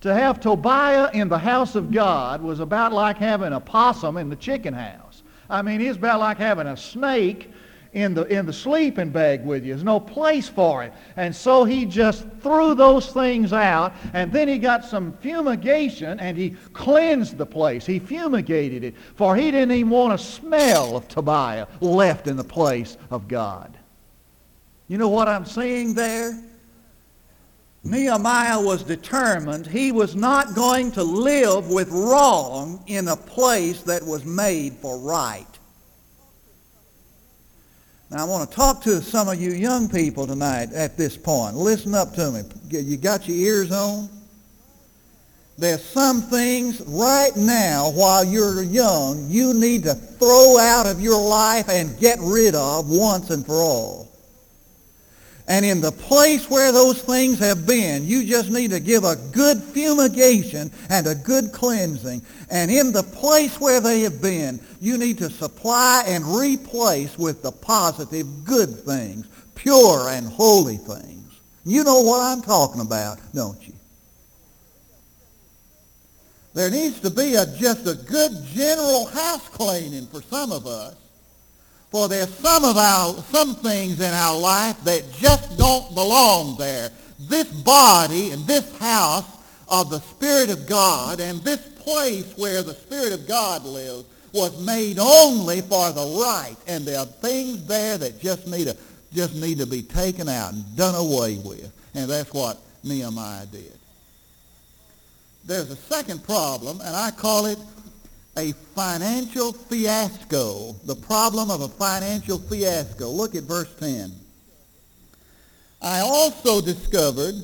To 0.00 0.12
have 0.12 0.40
Tobiah 0.40 1.08
in 1.14 1.28
the 1.28 1.38
house 1.38 1.76
of 1.76 1.92
God 1.92 2.42
was 2.42 2.58
about 2.58 2.92
like 2.92 3.18
having 3.18 3.52
a 3.52 3.60
possum 3.60 4.16
in 4.16 4.28
the 4.28 4.34
chicken 4.34 4.74
house. 4.74 5.22
I 5.48 5.62
mean, 5.62 5.80
it's 5.80 5.96
about 5.96 6.18
like 6.18 6.38
having 6.38 6.66
a 6.66 6.76
snake 6.76 7.48
in 7.92 8.14
the, 8.14 8.24
in 8.24 8.46
the 8.46 8.52
sleeping 8.52 9.10
bag 9.10 9.44
with 9.44 9.64
you. 9.64 9.72
There's 9.72 9.84
no 9.84 10.00
place 10.00 10.48
for 10.48 10.82
it. 10.82 10.92
And 11.16 11.34
so 11.34 11.64
he 11.64 11.84
just 11.84 12.26
threw 12.40 12.74
those 12.74 13.12
things 13.12 13.52
out, 13.52 13.92
and 14.14 14.32
then 14.32 14.48
he 14.48 14.58
got 14.58 14.84
some 14.84 15.12
fumigation, 15.18 16.18
and 16.18 16.36
he 16.36 16.50
cleansed 16.72 17.36
the 17.36 17.46
place. 17.46 17.84
He 17.84 17.98
fumigated 17.98 18.82
it, 18.82 18.94
for 19.14 19.36
he 19.36 19.50
didn't 19.50 19.72
even 19.72 19.90
want 19.90 20.14
a 20.14 20.18
smell 20.18 20.96
of 20.96 21.06
Tobiah 21.08 21.66
left 21.80 22.28
in 22.28 22.36
the 22.36 22.44
place 22.44 22.96
of 23.10 23.28
God. 23.28 23.76
You 24.88 24.98
know 24.98 25.08
what 25.08 25.28
I'm 25.28 25.44
saying 25.44 25.94
there? 25.94 26.32
Nehemiah 27.84 28.60
was 28.60 28.84
determined 28.84 29.66
he 29.66 29.90
was 29.90 30.14
not 30.14 30.54
going 30.54 30.92
to 30.92 31.02
live 31.02 31.68
with 31.68 31.88
wrong 31.90 32.82
in 32.86 33.08
a 33.08 33.16
place 33.16 33.82
that 33.82 34.02
was 34.02 34.24
made 34.24 34.74
for 34.74 34.98
right. 34.98 35.51
Now, 38.12 38.26
I 38.26 38.28
want 38.28 38.50
to 38.50 38.54
talk 38.54 38.82
to 38.82 39.00
some 39.00 39.28
of 39.30 39.40
you 39.40 39.52
young 39.52 39.88
people 39.88 40.26
tonight 40.26 40.70
at 40.74 40.98
this 40.98 41.16
point. 41.16 41.56
Listen 41.56 41.94
up 41.94 42.12
to 42.12 42.30
me. 42.30 42.42
You 42.68 42.98
got 42.98 43.26
your 43.26 43.38
ears 43.38 43.72
on? 43.72 44.10
There's 45.56 45.82
some 45.82 46.20
things 46.20 46.82
right 46.82 47.34
now 47.36 47.90
while 47.90 48.22
you're 48.22 48.62
young 48.64 49.30
you 49.30 49.54
need 49.54 49.84
to 49.84 49.94
throw 49.94 50.58
out 50.58 50.86
of 50.86 51.00
your 51.00 51.18
life 51.18 51.70
and 51.70 51.98
get 51.98 52.18
rid 52.20 52.54
of 52.54 52.90
once 52.90 53.30
and 53.30 53.46
for 53.46 53.54
all. 53.54 54.11
And 55.52 55.66
in 55.66 55.82
the 55.82 55.92
place 55.92 56.48
where 56.48 56.72
those 56.72 57.02
things 57.02 57.38
have 57.40 57.66
been, 57.66 58.06
you 58.06 58.24
just 58.24 58.48
need 58.48 58.70
to 58.70 58.80
give 58.80 59.04
a 59.04 59.16
good 59.32 59.62
fumigation 59.62 60.72
and 60.88 61.06
a 61.06 61.14
good 61.14 61.52
cleansing. 61.52 62.22
And 62.50 62.70
in 62.70 62.90
the 62.90 63.02
place 63.02 63.60
where 63.60 63.78
they 63.78 64.00
have 64.00 64.22
been, 64.22 64.60
you 64.80 64.96
need 64.96 65.18
to 65.18 65.28
supply 65.28 66.04
and 66.06 66.24
replace 66.24 67.18
with 67.18 67.42
the 67.42 67.52
positive 67.52 68.46
good 68.46 68.70
things, 68.70 69.26
pure 69.54 70.08
and 70.08 70.26
holy 70.26 70.78
things. 70.78 71.38
You 71.66 71.84
know 71.84 72.00
what 72.00 72.22
I'm 72.22 72.40
talking 72.40 72.80
about, 72.80 73.18
don't 73.34 73.60
you? 73.68 73.74
There 76.54 76.70
needs 76.70 76.98
to 77.00 77.10
be 77.10 77.34
a, 77.34 77.44
just 77.44 77.86
a 77.86 77.94
good 77.94 78.32
general 78.46 79.04
house 79.04 79.46
cleaning 79.50 80.06
for 80.06 80.22
some 80.22 80.50
of 80.50 80.66
us. 80.66 80.96
For 81.92 82.08
there's 82.08 82.32
some 82.38 82.64
of 82.64 82.78
our, 82.78 83.14
some 83.30 83.54
things 83.54 84.00
in 84.00 84.12
our 84.12 84.38
life 84.38 84.82
that 84.84 85.04
just 85.12 85.58
don't 85.58 85.94
belong 85.94 86.56
there. 86.56 86.90
This 87.20 87.44
body 87.44 88.30
and 88.30 88.46
this 88.46 88.76
house 88.78 89.26
of 89.68 89.90
the 89.90 90.00
Spirit 90.00 90.48
of 90.48 90.66
God 90.66 91.20
and 91.20 91.38
this 91.40 91.60
place 91.76 92.32
where 92.38 92.62
the 92.62 92.72
Spirit 92.72 93.12
of 93.12 93.28
God 93.28 93.64
lives 93.64 94.04
was 94.32 94.64
made 94.64 94.98
only 94.98 95.60
for 95.60 95.92
the 95.92 96.18
right. 96.18 96.56
And 96.66 96.86
there 96.86 96.98
are 96.98 97.04
things 97.04 97.66
there 97.66 97.98
that 97.98 98.18
just 98.20 98.46
need 98.46 98.68
to, 98.68 98.76
just 99.12 99.34
need 99.34 99.58
to 99.58 99.66
be 99.66 99.82
taken 99.82 100.30
out 100.30 100.54
and 100.54 100.76
done 100.76 100.94
away 100.94 101.36
with. 101.44 101.70
And 101.94 102.08
that's 102.08 102.32
what 102.32 102.58
Nehemiah 102.82 103.44
did. 103.44 103.78
There's 105.44 105.70
a 105.70 105.76
second 105.76 106.24
problem, 106.24 106.80
and 106.80 106.96
I 106.96 107.10
call 107.10 107.46
it 107.46 107.58
a 108.36 108.52
financial 108.74 109.52
fiasco. 109.52 110.72
The 110.84 110.96
problem 110.96 111.50
of 111.50 111.60
a 111.60 111.68
financial 111.68 112.38
fiasco. 112.38 113.08
Look 113.08 113.34
at 113.34 113.44
verse 113.44 113.74
10. 113.78 114.12
I 115.82 116.00
also 116.00 116.60
discovered 116.60 117.34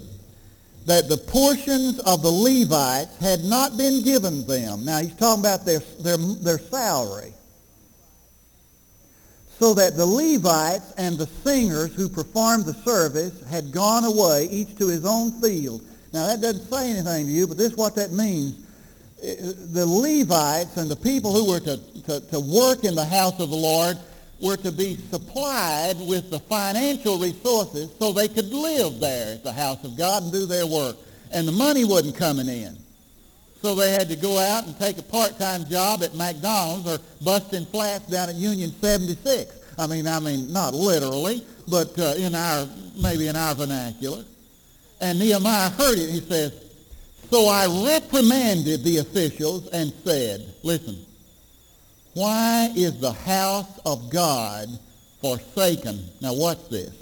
that 0.87 1.09
the 1.09 1.19
portions 1.19 1.99
of 2.01 2.23
the 2.23 2.31
Levites 2.31 3.19
had 3.19 3.45
not 3.45 3.77
been 3.77 4.03
given 4.03 4.47
them. 4.47 4.85
Now 4.85 5.01
he's 5.01 5.15
talking 5.15 5.43
about 5.43 5.67
their, 5.67 5.81
their, 6.01 6.17
their 6.17 6.59
salary. 6.59 7.35
So 9.59 9.75
that 9.75 9.97
the 9.97 10.07
Levites 10.07 10.93
and 10.97 11.19
the 11.19 11.27
singers 11.27 11.95
who 11.95 12.09
performed 12.09 12.65
the 12.65 12.75
service 12.75 13.43
had 13.51 13.73
gone 13.73 14.05
away, 14.05 14.47
each 14.51 14.79
to 14.79 14.89
his 14.89 15.05
own 15.05 15.33
field. 15.43 15.83
Now 16.13 16.29
that 16.29 16.41
doesn't 16.41 16.71
say 16.71 16.91
anything 16.91 17.27
to 17.27 17.33
you, 17.33 17.47
but 17.47 17.59
this 17.59 17.73
is 17.73 17.77
what 17.77 17.97
that 17.97 18.13
means. 18.13 18.68
The 19.21 19.85
Levites 19.87 20.77
and 20.77 20.91
the 20.91 20.97
people 20.97 21.33
who 21.33 21.51
were 21.51 21.61
to, 21.61 21.77
to, 22.03 22.21
to 22.31 22.41
work 22.41 22.85
in 22.85 22.95
the 22.95 23.05
house 23.05 23.39
of 23.41 23.51
the 23.51 23.57
Lord 23.57 23.99
were 24.41 24.57
to 24.57 24.71
be 24.71 24.97
supplied 25.11 25.97
with 25.99 26.31
the 26.31 26.39
financial 26.39 27.19
resources 27.19 27.91
so 27.99 28.13
they 28.13 28.29
could 28.29 28.53
live 28.53 29.01
there 29.01 29.35
at 29.35 29.43
the 29.43 29.53
house 29.53 29.83
of 29.83 29.97
God 29.97 30.23
and 30.23 30.33
do 30.33 30.47
their 30.47 30.67
work. 30.67 30.97
And 31.33 31.47
the 31.47 31.53
money 31.53 31.85
wasn't 31.85 32.17
coming 32.17 32.49
in. 32.49 32.77
So 33.61 33.75
they 33.75 33.91
had 33.91 34.09
to 34.09 34.17
go 34.17 34.39
out 34.39 34.67
and 34.67 34.79
take 34.79 34.99
a 34.99 35.03
part-time 35.03 35.65
job 35.65 36.03
at 36.05 36.15
McDonald's 36.15 36.89
or 36.89 36.99
busting 37.25 37.67
flats 37.67 38.07
down 38.07 38.29
at 38.29 38.37
Union 38.37 38.71
76. 38.81 39.53
I 39.77 39.87
mean, 39.89 40.07
I 40.07 40.21
mean, 40.21 40.53
not 40.53 40.75
literally, 40.75 41.45
but 41.67 41.99
uh, 41.99 42.15
in 42.17 42.37
our, 42.37 42.69
maybe 43.03 43.27
in 43.27 43.35
our 43.35 43.55
vernacular. 43.57 44.25
And 45.01 45.19
Nehemiah 45.19 45.71
heard 45.71 45.99
it. 45.99 46.09
He 46.11 46.21
says, 46.21 46.53
so 47.31 47.47
I 47.47 47.67
reprimanded 47.87 48.83
the 48.85 48.99
officials 48.99 49.69
and 49.69 49.93
said, 50.05 50.55
listen, 50.63 51.05
why 52.15 52.73
is 52.75 52.99
the 53.01 53.13
house 53.13 53.79
of 53.85 54.11
God 54.11 54.69
forsaken? 55.21 56.05
Now 56.21 56.35
watch 56.35 56.69
this. 56.71 56.93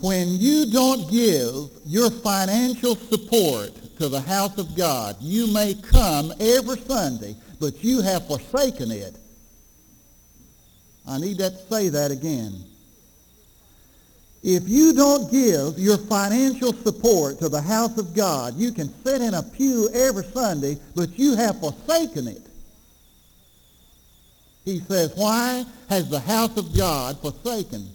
When 0.00 0.28
you 0.28 0.70
don't 0.70 1.10
give 1.10 1.70
your 1.84 2.10
financial 2.10 2.94
support 2.94 3.72
to 3.98 4.08
the 4.08 4.20
house 4.20 4.56
of 4.56 4.76
God, 4.76 5.16
you 5.20 5.52
may 5.52 5.74
come 5.74 6.32
every 6.38 6.78
Sunday, 6.78 7.36
but 7.60 7.82
you 7.82 8.00
have 8.00 8.26
forsaken 8.26 8.92
it. 8.92 9.16
I 11.06 11.18
need 11.18 11.38
that 11.38 11.50
to 11.50 11.74
say 11.74 11.88
that 11.88 12.10
again. 12.10 12.64
If 14.42 14.68
you 14.68 14.92
don't 14.92 15.30
give 15.30 15.78
your 15.78 15.98
financial 15.98 16.72
support 16.72 17.40
to 17.40 17.48
the 17.48 17.60
house 17.60 17.98
of 17.98 18.14
God, 18.14 18.54
you 18.54 18.70
can 18.70 18.88
sit 19.04 19.20
in 19.20 19.34
a 19.34 19.42
pew 19.42 19.88
every 19.92 20.24
Sunday, 20.24 20.78
but 20.94 21.18
you 21.18 21.34
have 21.34 21.58
forsaken 21.58 22.28
it. 22.28 22.42
He 24.64 24.80
says, 24.80 25.12
why 25.16 25.64
has 25.88 26.08
the 26.08 26.20
house 26.20 26.56
of 26.56 26.76
God 26.76 27.18
forsaken? 27.20 27.88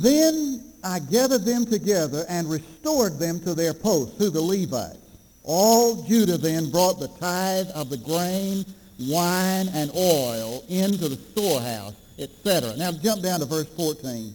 Then 0.00 0.72
I 0.82 0.98
gathered 0.98 1.44
them 1.44 1.66
together 1.66 2.24
and 2.28 2.50
restored 2.50 3.18
them 3.18 3.38
to 3.40 3.54
their 3.54 3.74
posts, 3.74 4.18
to 4.18 4.30
the 4.30 4.40
Levites. 4.40 4.98
All 5.44 6.02
Judah 6.02 6.38
then 6.38 6.70
brought 6.70 6.98
the 6.98 7.08
tithe 7.20 7.68
of 7.74 7.90
the 7.90 7.98
grain, 7.98 8.64
wine, 8.98 9.68
and 9.74 9.90
oil 9.94 10.64
into 10.68 11.08
the 11.08 11.16
storehouse, 11.32 11.94
etc. 12.18 12.74
Now 12.76 12.92
jump 12.92 13.22
down 13.22 13.40
to 13.40 13.46
verse 13.46 13.68
14. 13.76 14.34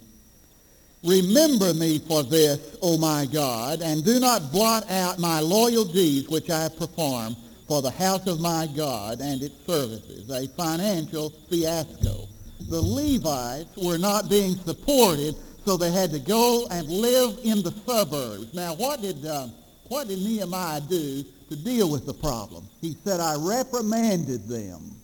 Remember 1.04 1.74
me 1.74 2.00
for 2.00 2.24
this, 2.24 2.78
O 2.82 2.98
my 2.98 3.26
God, 3.32 3.82
and 3.82 4.04
do 4.04 4.20
not 4.20 4.52
blot 4.52 4.90
out 4.92 5.18
my 5.18 5.40
loyal 5.40 5.86
deeds 5.86 6.28
which 6.28 6.50
I 6.50 6.64
have 6.64 6.78
performed 6.78 7.38
for 7.70 7.82
the 7.82 7.92
house 7.92 8.28
of 8.28 8.42
my 8.42 8.68
God 8.76 9.22
and 9.22 9.42
its 9.42 9.56
services, 9.66 10.30
a 10.30 10.48
financial 10.56 11.30
fiasco. 11.50 12.28
The 12.70 12.82
Levites 12.82 13.78
were 13.78 13.98
not 13.98 14.30
being 14.30 14.56
supported, 14.56 15.36
so 15.64 15.78
they 15.78 15.92
had 15.92 16.12
to 16.12 16.20
go 16.20 16.68
and 16.70 16.88
live 16.90 17.40
in 17.44 17.64
the 17.64 17.72
suburbs. 17.86 18.54
Now, 18.54 18.76
what 18.76 19.02
did, 19.02 19.26
uh, 19.26 19.48
what 19.88 20.10
did 20.10 20.20
Nehemiah 20.20 20.82
do 20.82 21.24
to 21.50 21.56
deal 21.56 21.90
with 21.90 22.06
the 22.06 22.14
problem? 22.14 22.68
He 22.82 22.98
said, 23.06 23.22
I 23.22 23.36
reprimanded 23.40 24.48
them. 24.50 24.96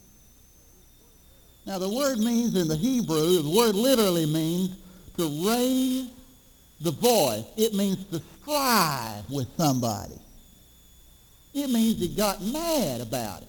Now, 1.65 1.79
the 1.79 1.89
word 1.89 2.19
means 2.19 2.55
in 2.55 2.67
the 2.67 2.75
Hebrew, 2.75 3.41
the 3.41 3.55
word 3.55 3.75
literally 3.75 4.25
means 4.25 4.75
to 5.17 5.47
raise 5.47 6.09
the 6.81 6.91
voice. 6.91 7.45
It 7.57 7.73
means 7.73 8.03
to 8.05 8.21
strive 8.41 9.29
with 9.29 9.47
somebody. 9.57 10.19
It 11.53 11.69
means 11.69 11.99
he 11.99 12.09
got 12.09 12.41
mad 12.41 13.01
about 13.01 13.41
it. 13.41 13.47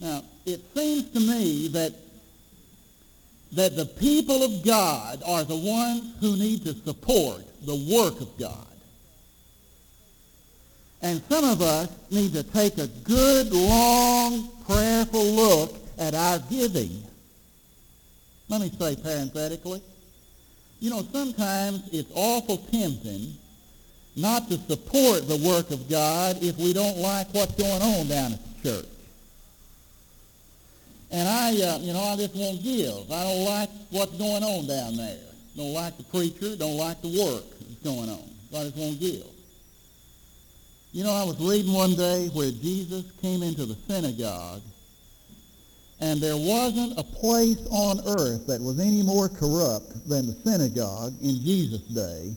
Now, 0.00 0.22
it 0.44 0.60
seems 0.74 1.10
to 1.10 1.20
me 1.20 1.68
that 1.68 1.92
that 3.52 3.76
the 3.76 3.86
people 3.86 4.42
of 4.42 4.62
God 4.64 5.22
are 5.26 5.44
the 5.44 5.56
ones 5.56 6.14
who 6.20 6.36
need 6.36 6.64
to 6.64 6.74
support 6.74 7.42
the 7.64 7.74
work 7.90 8.20
of 8.20 8.28
God. 8.38 8.66
And 11.00 11.22
some 11.28 11.44
of 11.44 11.62
us 11.62 11.88
need 12.10 12.32
to 12.34 12.42
take 12.42 12.76
a 12.78 12.88
good, 13.04 13.52
long, 13.52 14.50
prayerful 14.66 15.24
look 15.24 15.74
at 15.98 16.14
our 16.14 16.40
giving. 16.50 17.02
Let 18.48 18.60
me 18.60 18.70
say 18.78 18.96
parenthetically, 18.96 19.82
you 20.80 20.90
know, 20.90 21.02
sometimes 21.12 21.88
it's 21.92 22.10
awful 22.14 22.58
tempting 22.58 23.34
not 24.16 24.48
to 24.48 24.58
support 24.58 25.28
the 25.28 25.36
work 25.36 25.70
of 25.70 25.88
God 25.88 26.38
if 26.42 26.56
we 26.56 26.72
don't 26.72 26.98
like 26.98 27.32
what's 27.32 27.54
going 27.54 27.82
on 27.82 28.08
down 28.08 28.32
at 28.32 28.40
the 28.62 28.70
church. 28.70 28.88
And 31.10 31.28
I, 31.28 31.48
uh, 31.50 31.78
you 31.78 31.92
know, 31.92 32.02
I 32.02 32.16
just 32.16 32.34
won't 32.34 32.62
give. 32.62 33.10
I 33.10 33.24
don't 33.24 33.44
like 33.44 33.70
what's 33.90 34.16
going 34.18 34.42
on 34.42 34.66
down 34.66 34.96
there. 34.96 35.18
Don't 35.56 35.72
like 35.72 35.96
the 35.96 36.04
preacher. 36.04 36.56
Don't 36.56 36.76
like 36.76 37.00
the 37.00 37.08
work 37.08 37.44
that's 37.60 37.82
going 37.82 38.08
on. 38.10 38.28
So 38.50 38.58
I 38.58 38.64
just 38.64 38.76
won't 38.76 39.00
give. 39.00 39.24
You 40.92 41.04
know, 41.04 41.12
I 41.12 41.24
was 41.24 41.38
reading 41.40 41.72
one 41.72 41.94
day 41.94 42.28
where 42.28 42.50
Jesus 42.50 43.04
came 43.22 43.42
into 43.42 43.66
the 43.66 43.76
synagogue 43.86 44.62
and 46.00 46.20
there 46.20 46.36
wasn't 46.36 46.98
a 46.98 47.02
place 47.02 47.58
on 47.70 48.00
earth 48.06 48.46
that 48.46 48.60
was 48.60 48.78
any 48.78 49.02
more 49.02 49.28
corrupt 49.28 50.08
than 50.08 50.26
the 50.26 50.32
synagogue 50.44 51.14
in 51.20 51.40
Jesus' 51.42 51.82
day. 51.88 52.34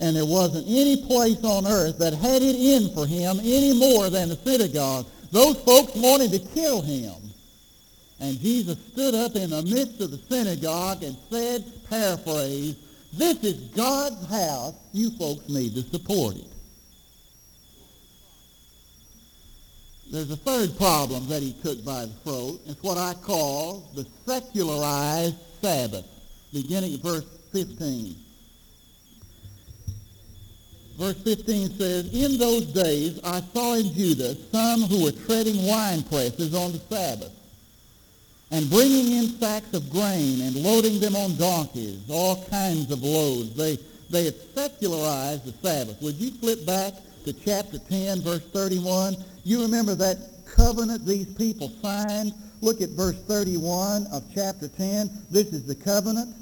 And 0.00 0.16
there 0.16 0.26
wasn't 0.26 0.66
any 0.66 1.04
place 1.06 1.44
on 1.44 1.66
earth 1.66 1.98
that 1.98 2.14
had 2.14 2.42
it 2.42 2.56
in 2.56 2.92
for 2.94 3.06
him 3.06 3.38
any 3.40 3.78
more 3.78 4.10
than 4.10 4.30
the 4.30 4.36
synagogue. 4.36 5.06
Those 5.30 5.60
folks 5.62 5.94
wanted 5.94 6.32
to 6.32 6.38
kill 6.38 6.82
him. 6.82 7.14
And 8.20 8.38
Jesus 8.38 8.78
stood 8.92 9.14
up 9.14 9.36
in 9.36 9.50
the 9.50 9.62
midst 9.62 10.00
of 10.00 10.10
the 10.10 10.18
synagogue 10.28 11.02
and 11.02 11.16
said, 11.30 11.64
paraphrase, 11.90 12.76
this 13.12 13.44
is 13.44 13.54
God's 13.74 14.26
house. 14.28 14.74
You 14.92 15.10
folks 15.10 15.48
need 15.48 15.74
to 15.74 15.82
support 15.82 16.36
it. 16.36 16.51
There's 20.12 20.30
a 20.30 20.36
third 20.36 20.76
problem 20.76 21.26
that 21.28 21.42
he 21.42 21.54
took 21.62 21.82
by 21.86 22.04
the 22.04 22.12
throat. 22.22 22.60
It's 22.66 22.82
what 22.82 22.98
I 22.98 23.14
call 23.14 23.90
the 23.94 24.06
secularized 24.26 25.36
Sabbath, 25.62 26.04
beginning 26.52 26.92
at 26.92 27.00
verse 27.00 27.24
15. 27.52 28.14
Verse 30.98 31.16
15 31.22 31.70
says, 31.78 32.12
In 32.12 32.36
those 32.36 32.66
days 32.66 33.20
I 33.24 33.40
saw 33.54 33.72
in 33.72 33.94
Judah 33.94 34.34
some 34.52 34.82
who 34.82 35.04
were 35.04 35.12
treading 35.12 35.66
wine 35.66 36.02
presses 36.02 36.54
on 36.54 36.72
the 36.72 36.78
Sabbath, 36.90 37.32
and 38.50 38.68
bringing 38.68 39.12
in 39.12 39.28
sacks 39.40 39.72
of 39.72 39.88
grain 39.88 40.42
and 40.42 40.56
loading 40.56 41.00
them 41.00 41.16
on 41.16 41.34
donkeys, 41.36 42.02
all 42.10 42.44
kinds 42.50 42.90
of 42.90 43.02
loads. 43.02 43.54
They, 43.56 43.78
they 44.10 44.26
had 44.26 44.34
secularized 44.54 45.46
the 45.46 45.54
Sabbath. 45.66 46.02
Would 46.02 46.16
you 46.16 46.32
flip 46.32 46.66
back 46.66 46.92
to 47.24 47.32
chapter 47.32 47.78
10, 47.78 48.20
verse 48.20 48.44
31? 48.52 49.16
You 49.44 49.62
remember 49.62 49.94
that 49.96 50.18
covenant 50.46 51.04
these 51.04 51.26
people 51.34 51.68
signed? 51.82 52.32
Look 52.60 52.80
at 52.80 52.90
verse 52.90 53.16
31 53.26 54.06
of 54.12 54.24
chapter 54.34 54.68
10. 54.68 55.10
This 55.30 55.48
is 55.52 55.66
the 55.66 55.74
covenant. 55.74 56.34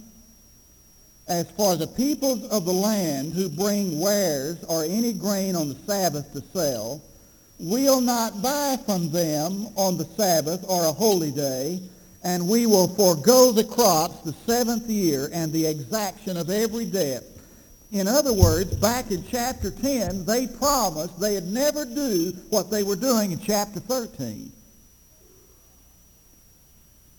As 1.28 1.50
for 1.52 1.76
the 1.76 1.86
peoples 1.86 2.44
of 2.48 2.64
the 2.66 2.72
land 2.72 3.32
who 3.32 3.48
bring 3.48 4.00
wares 4.00 4.62
or 4.64 4.84
any 4.84 5.12
grain 5.12 5.54
on 5.54 5.68
the 5.68 5.76
Sabbath 5.86 6.32
to 6.32 6.42
sell, 6.52 7.00
we 7.58 7.84
will 7.84 8.00
not 8.00 8.42
buy 8.42 8.76
from 8.84 9.10
them 9.10 9.68
on 9.76 9.96
the 9.96 10.04
Sabbath 10.16 10.64
or 10.68 10.86
a 10.86 10.92
holy 10.92 11.30
day, 11.30 11.80
and 12.24 12.46
we 12.46 12.66
will 12.66 12.88
forego 12.88 13.52
the 13.52 13.64
crops 13.64 14.20
the 14.22 14.34
seventh 14.46 14.88
year 14.88 15.30
and 15.32 15.52
the 15.52 15.66
exaction 15.66 16.36
of 16.36 16.50
every 16.50 16.84
debt. 16.84 17.22
In 17.92 18.06
other 18.06 18.32
words, 18.32 18.76
back 18.76 19.10
in 19.10 19.24
chapter 19.28 19.70
10, 19.70 20.24
they 20.24 20.46
promised 20.46 21.18
they'd 21.20 21.44
never 21.44 21.84
do 21.84 22.32
what 22.48 22.70
they 22.70 22.84
were 22.84 22.96
doing 22.96 23.32
in 23.32 23.40
chapter 23.40 23.80
13. 23.80 24.52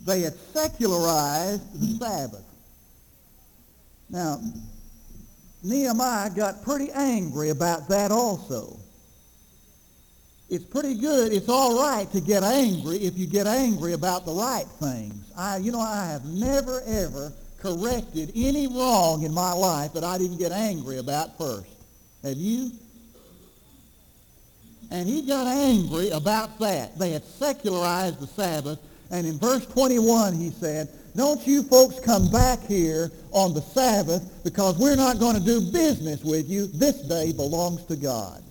They 0.05 0.21
had 0.21 0.33
secularized 0.53 1.79
the 1.79 2.05
Sabbath. 2.05 2.45
Now, 4.09 4.41
Nehemiah 5.63 6.29
got 6.29 6.63
pretty 6.63 6.89
angry 6.91 7.49
about 7.49 7.87
that 7.89 8.11
also. 8.11 8.77
It's 10.49 10.65
pretty 10.65 10.95
good. 10.95 11.31
It's 11.31 11.47
all 11.47 11.79
right 11.79 12.11
to 12.11 12.19
get 12.19 12.43
angry 12.43 12.97
if 12.97 13.17
you 13.17 13.25
get 13.25 13.47
angry 13.47 13.93
about 13.93 14.25
the 14.25 14.33
right 14.33 14.65
things. 14.79 15.31
I, 15.37 15.57
you 15.57 15.71
know, 15.71 15.79
I 15.79 16.07
have 16.07 16.25
never, 16.25 16.81
ever 16.85 17.31
corrected 17.61 18.31
any 18.35 18.67
wrong 18.67 19.23
in 19.23 19.33
my 19.33 19.53
life 19.53 19.93
that 19.93 20.03
I 20.03 20.17
didn't 20.17 20.37
get 20.37 20.51
angry 20.51 20.97
about 20.97 21.37
first. 21.37 21.67
Have 22.23 22.37
you? 22.37 22.71
And 24.89 25.07
he 25.07 25.21
got 25.21 25.47
angry 25.47 26.09
about 26.09 26.59
that. 26.59 26.97
They 26.99 27.11
had 27.11 27.23
secularized 27.23 28.19
the 28.19 28.27
Sabbath. 28.27 28.79
And 29.09 29.25
in 29.27 29.37
verse 29.37 29.65
21, 29.67 30.33
he 30.33 30.49
said, 30.49 30.89
don't 31.15 31.45
you 31.45 31.63
folks 31.63 31.99
come 31.99 32.29
back 32.31 32.61
here 32.65 33.11
on 33.31 33.53
the 33.53 33.61
Sabbath 33.61 34.43
because 34.43 34.77
we're 34.77 34.95
not 34.95 35.19
going 35.19 35.35
to 35.35 35.43
do 35.43 35.59
business 35.71 36.23
with 36.23 36.49
you. 36.49 36.67
This 36.67 37.01
day 37.01 37.33
belongs 37.33 37.85
to 37.85 37.95
God. 37.95 38.41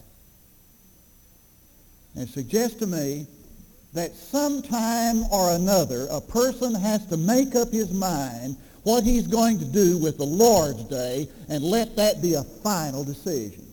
And 2.16 2.28
suggest 2.28 2.80
to 2.80 2.86
me 2.86 3.26
that 3.94 4.14
sometime 4.14 5.24
or 5.32 5.52
another 5.52 6.06
a 6.10 6.20
person 6.20 6.74
has 6.74 7.06
to 7.06 7.16
make 7.16 7.54
up 7.54 7.70
his 7.72 7.92
mind 7.92 8.56
what 8.82 9.04
he's 9.04 9.26
going 9.26 9.58
to 9.58 9.64
do 9.64 9.98
with 9.98 10.16
the 10.18 10.24
Lord's 10.24 10.84
Day 10.84 11.28
and 11.48 11.62
let 11.62 11.96
that 11.96 12.22
be 12.22 12.34
a 12.34 12.42
final 12.42 13.04
decision. 13.04 13.66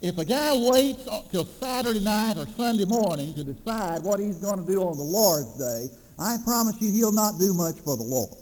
If 0.00 0.18
a 0.18 0.24
guy 0.24 0.56
waits 0.56 1.08
till 1.30 1.44
Saturday 1.44 2.00
night 2.00 2.36
or 2.36 2.46
Sunday 2.56 2.84
morning 2.84 3.34
to 3.34 3.44
decide 3.44 4.02
what 4.02 4.18
he's 4.18 4.38
going 4.38 4.58
to 4.58 4.66
do 4.66 4.82
on 4.82 4.96
the 4.96 5.04
Lord's 5.04 5.56
Day, 5.56 5.94
I 6.18 6.38
promise 6.44 6.80
you 6.80 6.90
he'll 6.90 7.12
not 7.12 7.38
do 7.38 7.54
much 7.54 7.76
for 7.76 7.96
the 7.96 8.02
Lord. 8.02 8.34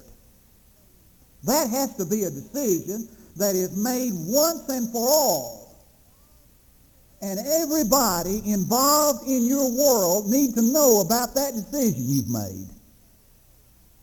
That 1.45 1.69
has 1.71 1.97
to 1.97 2.05
be 2.05 2.25
a 2.25 2.31
decision 2.31 3.09
that 3.37 3.55
is 3.55 3.77
made 3.77 4.13
once 4.15 4.69
and 4.69 4.91
for 4.91 5.07
all. 5.07 5.61
And 7.23 7.39
everybody 7.39 8.41
involved 8.51 9.29
in 9.29 9.47
your 9.47 9.71
world 9.71 10.31
need 10.31 10.55
to 10.55 10.63
know 10.63 11.03
about 11.05 11.35
that 11.35 11.53
decision 11.53 12.05
you've 12.07 12.31
made. 12.31 12.69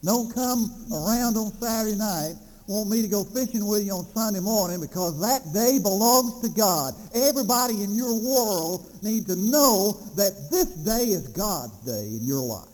Don't 0.03 0.33
come 0.33 0.71
around 0.91 1.37
on 1.37 1.51
Saturday 1.53 1.95
night 1.95 2.35
want 2.67 2.89
me 2.89 3.01
to 3.01 3.07
go 3.07 3.23
fishing 3.23 3.65
with 3.65 3.85
you 3.85 3.93
on 3.93 4.05
Sunday 4.13 4.41
morning 4.41 4.81
because 4.81 5.19
that 5.21 5.53
day 5.53 5.79
belongs 5.79 6.41
to 6.41 6.49
God. 6.49 6.93
Everybody 7.15 7.81
in 7.81 7.95
your 7.95 8.13
world 8.13 8.91
need 9.01 9.25
to 9.27 9.35
know 9.37 9.93
that 10.15 10.49
this 10.51 10.67
day 10.83 11.11
is 11.11 11.29
God's 11.29 11.77
day 11.85 12.07
in 12.07 12.19
your 12.23 12.41
life. 12.41 12.67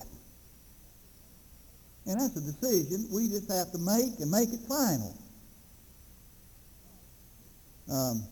And 2.07 2.19
that's 2.19 2.35
a 2.35 2.41
decision 2.41 3.07
we 3.11 3.29
just 3.29 3.49
have 3.51 3.71
to 3.71 3.77
make 3.77 4.19
and 4.19 4.31
make 4.31 4.49
it 4.51 4.59
final. 4.67 5.15
Um, 7.89 8.23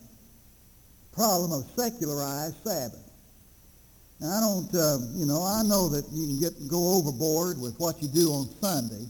problem 1.13 1.51
of 1.51 1.69
secularized 1.75 2.55
Sabbath. 2.63 3.10
Now, 4.21 4.37
I 4.37 4.39
don't, 4.39 4.75
uh, 4.75 4.97
you 5.17 5.25
know, 5.25 5.41
I 5.41 5.63
know 5.63 5.89
that 5.89 6.05
you 6.13 6.27
can 6.27 6.39
get 6.39 6.67
go 6.69 6.93
overboard 6.93 7.59
with 7.59 7.73
what 7.79 8.03
you 8.03 8.07
do 8.07 8.29
on 8.29 8.47
Sunday, 8.61 9.09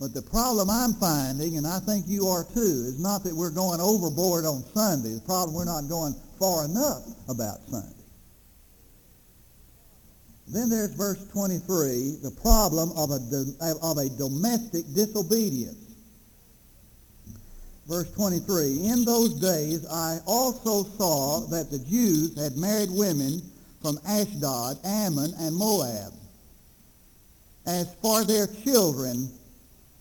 but 0.00 0.14
the 0.14 0.22
problem 0.22 0.70
I'm 0.70 0.94
finding, 0.94 1.58
and 1.58 1.66
I 1.66 1.78
think 1.80 2.06
you 2.08 2.26
are 2.28 2.42
too, 2.42 2.88
is 2.88 2.98
not 2.98 3.24
that 3.24 3.36
we're 3.36 3.50
going 3.50 3.78
overboard 3.78 4.46
on 4.46 4.64
Sunday. 4.72 5.12
The 5.12 5.20
problem 5.20 5.54
we're 5.54 5.66
not 5.68 5.86
going 5.86 6.14
far 6.40 6.64
enough 6.64 7.04
about 7.28 7.60
Sunday. 7.68 7.92
Then 10.48 10.70
there's 10.70 10.94
verse 10.94 11.22
23, 11.28 12.20
the 12.22 12.32
problem 12.40 12.90
of 12.96 13.10
a, 13.10 13.20
of 13.82 13.98
a 13.98 14.08
domestic 14.16 14.84
disobedience. 14.94 15.76
Verse 17.86 18.10
23, 18.12 18.88
in 18.88 19.04
those 19.04 19.34
days 19.34 19.84
I 19.86 20.20
also 20.26 20.88
saw 20.96 21.40
that 21.48 21.70
the 21.70 21.78
Jews 21.80 22.40
had 22.40 22.56
married 22.56 22.88
women 22.90 23.42
from 23.82 23.98
Ashdod, 24.06 24.78
Ammon, 24.84 25.34
and 25.38 25.54
Moab. 25.54 26.12
As 27.66 27.94
for 28.00 28.24
their 28.24 28.46
children, 28.64 29.30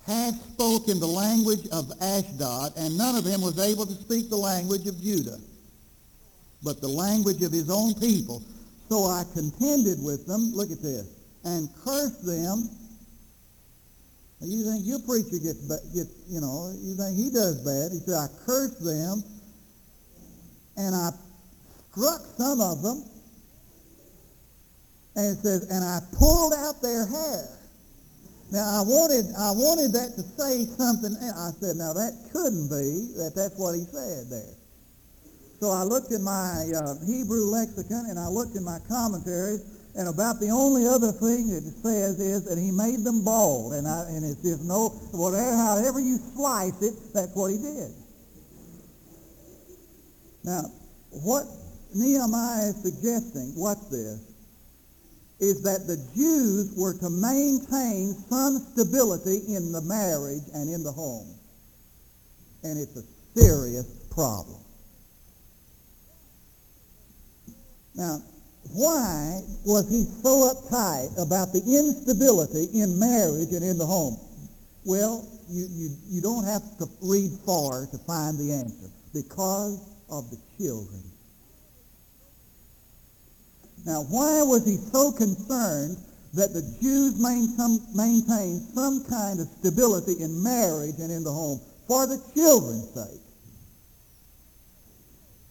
half 0.08 0.36
spoke 0.54 0.88
in 0.88 1.00
the 1.00 1.08
language 1.08 1.68
of 1.72 1.92
Ashdod, 2.02 2.74
and 2.78 2.98
none 2.98 3.16
of 3.16 3.24
them 3.24 3.42
was 3.42 3.60
able 3.60 3.86
to 3.86 3.94
speak 3.94 4.30
the 4.30 4.38
language 4.38 4.88
of 4.88 5.02
Judah, 5.02 5.38
but 6.64 6.82
the 6.82 6.88
language 6.88 7.42
of 7.44 7.52
his 7.52 7.70
own 7.70 7.94
people. 7.96 8.42
So 8.90 9.06
I 9.06 9.24
contended 9.34 10.04
with 10.04 10.26
them, 10.28 10.52
look 10.54 10.72
at 10.72 10.82
this, 10.82 11.08
and 11.44 11.70
cursed 11.86 12.26
them. 12.26 12.70
You 14.42 14.64
think 14.64 14.86
your 14.86 15.00
preacher 15.00 15.38
gets, 15.38 15.62
gets, 15.94 16.10
you 16.28 16.42
know, 16.42 16.74
you 16.82 16.96
think 16.96 17.16
he 17.16 17.30
does 17.30 17.62
bad. 17.64 17.92
He 17.92 18.00
said, 18.00 18.16
I 18.16 18.28
cursed 18.46 18.84
them, 18.84 19.24
and 20.78 20.96
I 20.96 21.12
struck 21.92 22.22
some 22.38 22.60
of 22.60 22.82
them, 22.82 23.04
and 25.16 25.38
says, 25.38 25.70
and 25.70 25.84
I 25.84 26.00
pulled 26.18 26.54
out 26.54 26.82
their 26.82 27.06
hair. 27.06 27.48
Now 28.52 28.80
I 28.80 28.82
wanted, 28.84 29.32
I 29.38 29.52
wanted 29.52 29.92
that 29.94 30.16
to 30.16 30.24
say 30.36 30.66
something. 30.66 31.16
And 31.20 31.32
I 31.32 31.52
said, 31.60 31.76
now 31.76 31.94
that 31.94 32.12
couldn't 32.32 32.68
be 32.68 33.16
that. 33.20 33.32
That's 33.36 33.56
what 33.58 33.76
he 33.76 33.84
said 33.88 34.28
there. 34.30 34.56
So 35.60 35.70
I 35.70 35.84
looked 35.84 36.12
in 36.12 36.24
my 36.24 36.68
uh, 36.74 36.96
Hebrew 37.06 37.46
lexicon 37.46 38.08
and 38.10 38.18
I 38.18 38.28
looked 38.28 38.56
in 38.56 38.64
my 38.64 38.80
commentaries, 38.90 39.62
and 39.96 40.08
about 40.08 40.40
the 40.40 40.50
only 40.50 40.88
other 40.88 41.12
thing 41.12 41.50
that 41.52 41.64
it 41.68 41.76
says 41.84 42.20
is 42.20 42.46
that 42.46 42.58
he 42.58 42.72
made 42.72 43.04
them 43.04 43.24
bald. 43.24 43.74
And, 43.74 43.88
I, 43.88 44.06
and 44.10 44.26
it's 44.26 44.42
just 44.42 44.64
no, 44.64 44.90
whatever, 45.12 45.56
however 45.56 46.00
you 46.00 46.18
slice 46.36 46.82
it, 46.82 46.96
that's 47.14 47.36
what 47.36 47.52
he 47.52 47.58
did. 47.58 47.92
Now, 50.44 50.64
what 51.12 51.46
Nehemiah 51.94 52.70
is 52.70 52.82
suggesting, 52.82 53.54
what's 53.56 53.88
this, 53.90 54.31
is 55.42 55.64
that 55.64 55.88
the 55.88 55.98
Jews 56.16 56.72
were 56.78 56.94
to 57.00 57.10
maintain 57.10 58.14
some 58.30 58.60
stability 58.72 59.42
in 59.54 59.72
the 59.72 59.82
marriage 59.82 60.44
and 60.54 60.70
in 60.70 60.84
the 60.84 60.92
home. 60.92 61.28
And 62.64 62.80
it's 62.80 62.96
a 62.96 63.04
serious 63.36 63.88
problem. 64.12 64.60
Now, 67.96 68.22
why 68.74 69.42
was 69.66 69.90
he 69.90 70.06
so 70.22 70.54
uptight 70.54 71.12
about 71.20 71.52
the 71.52 71.60
instability 71.60 72.70
in 72.80 73.00
marriage 73.00 73.52
and 73.52 73.64
in 73.64 73.80
the 73.80 73.86
home? 73.86 74.18
Well, 74.86 75.28
you, 75.50 75.66
you, 75.70 75.90
you 76.08 76.22
don't 76.22 76.46
have 76.46 76.62
to 76.78 76.86
read 77.02 77.32
far 77.46 77.88
to 77.88 77.98
find 78.06 78.38
the 78.38 78.54
answer. 78.54 78.90
Because 79.14 79.82
of 80.12 80.30
the 80.30 80.38
children. 80.58 81.11
Now, 83.86 84.04
why 84.04 84.44
was 84.44 84.66
he 84.66 84.78
so 84.78 85.12
concerned 85.12 85.98
that 86.34 86.54
the 86.54 86.62
Jews 86.82 87.20
maintain 87.20 88.60
some 88.74 89.04
kind 89.06 89.40
of 89.40 89.48
stability 89.60 90.22
in 90.22 90.42
marriage 90.44 91.00
and 91.00 91.12
in 91.12 91.24
the 91.24 91.32
home? 91.32 91.60
For 91.88 92.06
the 92.08 92.22
children's 92.34 92.94
sake. 92.94 93.22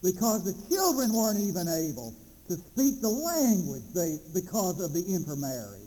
Because 0.03 0.45
the 0.45 0.75
children 0.75 1.13
weren't 1.13 1.41
even 1.41 1.69
able 1.69 2.15
to 2.49 2.57
speak 2.57 3.01
the 3.01 3.09
language 3.09 3.83
they, 3.95 4.19
because 4.33 4.81
of 4.81 4.93
the 4.93 5.05
intermarriage. 5.07 5.81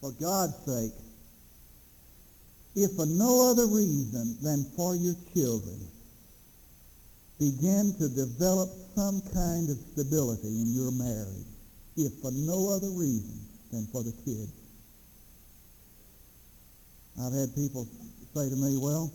For 0.00 0.12
God's 0.12 0.54
sake, 0.64 0.92
if 2.76 2.92
for 2.92 3.06
no 3.06 3.50
other 3.50 3.66
reason 3.66 4.36
than 4.40 4.64
for 4.76 4.94
your 4.94 5.16
children, 5.34 5.80
begin 7.38 7.94
to 7.98 8.08
develop 8.08 8.68
some 8.94 9.22
kind 9.32 9.70
of 9.70 9.78
stability 9.92 10.48
in 10.48 10.74
your 10.74 10.90
marriage, 10.90 11.46
if 11.96 12.12
for 12.20 12.30
no 12.32 12.70
other 12.70 12.90
reason 12.90 13.38
than 13.70 13.86
for 13.92 14.02
the 14.02 14.12
kids. 14.24 14.52
I've 17.20 17.32
had 17.32 17.54
people 17.54 17.86
say 18.34 18.48
to 18.48 18.56
me, 18.56 18.78
well, 18.78 19.12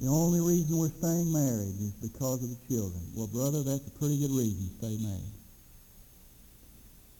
the 0.00 0.08
only 0.08 0.40
reason 0.40 0.76
we're 0.76 0.88
staying 0.88 1.32
married 1.32 1.78
is 1.78 1.94
because 2.02 2.42
of 2.42 2.50
the 2.50 2.58
children. 2.66 3.02
Well, 3.14 3.28
brother, 3.28 3.62
that's 3.62 3.86
a 3.86 3.94
pretty 3.98 4.18
good 4.18 4.32
reason 4.32 4.66
to 4.66 4.74
stay 4.82 4.96
married. 5.02 5.34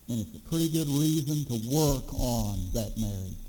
And 0.07 0.19
it's 0.19 0.35
a 0.35 0.49
pretty 0.49 0.69
good 0.69 0.87
reason 0.87 1.45
to 1.47 1.55
work 1.71 2.13
on 2.13 2.59
that 2.73 2.93
marriage. 2.99 3.44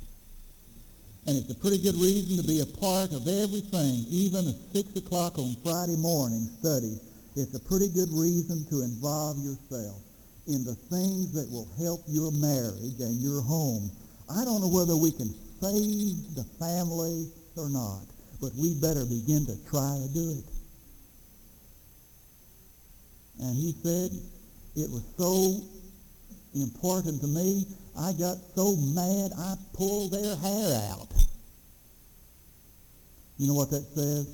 And 1.26 1.36
it's 1.36 1.50
a 1.50 1.58
pretty 1.58 1.78
good 1.78 1.96
reason 1.96 2.36
to 2.38 2.46
be 2.46 2.60
a 2.60 2.66
part 2.78 3.10
of 3.10 3.26
everything, 3.26 4.06
even 4.08 4.46
a 4.46 4.54
6 4.78 4.96
o'clock 4.96 5.38
on 5.38 5.56
Friday 5.64 5.96
morning 5.96 6.46
study. 6.60 7.00
It's 7.34 7.54
a 7.54 7.60
pretty 7.60 7.88
good 7.88 8.08
reason 8.12 8.64
to 8.70 8.82
involve 8.82 9.36
yourself 9.38 10.00
in 10.46 10.62
the 10.64 10.74
things 10.88 11.32
that 11.34 11.50
will 11.50 11.68
help 11.82 12.00
your 12.06 12.30
marriage 12.30 13.00
and 13.00 13.18
your 13.20 13.42
home. 13.42 13.90
I 14.30 14.44
don't 14.44 14.60
know 14.60 14.70
whether 14.70 14.94
we 14.94 15.10
can 15.10 15.34
save 15.60 16.34
the 16.38 16.46
family 16.62 17.26
or 17.56 17.68
not, 17.70 18.06
but 18.40 18.54
we 18.54 18.78
better 18.78 19.04
begin 19.04 19.44
to 19.46 19.56
try 19.68 19.98
to 19.98 20.08
do 20.14 20.30
it. 20.38 20.46
And 23.42 23.56
he 23.56 23.74
said 23.82 24.10
it 24.76 24.88
was 24.90 25.02
so 25.18 25.60
important 26.62 27.20
to 27.20 27.26
me, 27.26 27.66
I 27.98 28.12
got 28.12 28.36
so 28.54 28.76
mad 28.76 29.32
I 29.38 29.54
pulled 29.74 30.12
their 30.12 30.36
hair 30.36 30.90
out. 30.90 31.08
You 33.38 33.48
know 33.48 33.54
what 33.54 33.70
that 33.70 33.84
says? 33.94 34.28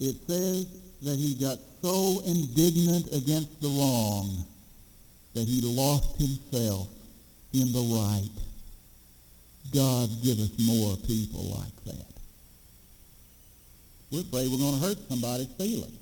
It 0.00 0.16
says 0.26 0.66
that 1.02 1.16
he 1.16 1.34
got 1.34 1.58
so 1.82 2.22
indignant 2.26 3.06
against 3.12 3.60
the 3.60 3.68
wrong 3.68 4.44
that 5.34 5.46
he 5.46 5.60
lost 5.62 6.16
himself 6.18 6.88
in 7.52 7.72
the 7.72 7.80
right. 7.80 8.30
God 9.72 10.08
give 10.22 10.38
us 10.38 10.50
more 10.58 10.96
people 11.06 11.50
like 11.58 11.84
that. 11.84 12.06
We're 14.10 14.20
afraid 14.20 14.48
we're 14.50 14.58
going 14.58 14.80
to 14.80 14.86
hurt 14.86 14.98
somebody's 15.08 15.52
feelings. 15.58 15.98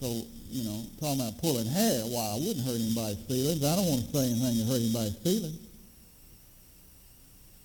So, 0.00 0.26
you 0.48 0.64
know, 0.64 0.84
talking 1.00 1.20
about 1.20 1.40
pulling 1.40 1.66
hair, 1.66 2.02
why 2.06 2.34
I 2.34 2.38
wouldn't 2.38 2.64
hurt 2.64 2.80
anybody's 2.80 3.20
feelings. 3.26 3.64
I 3.64 3.76
don't 3.76 3.86
want 3.86 4.04
to 4.04 4.08
say 4.12 4.24
anything 4.30 4.58
to 4.58 4.64
hurt 4.70 4.80
anybody's 4.80 5.18
feelings. 5.22 5.58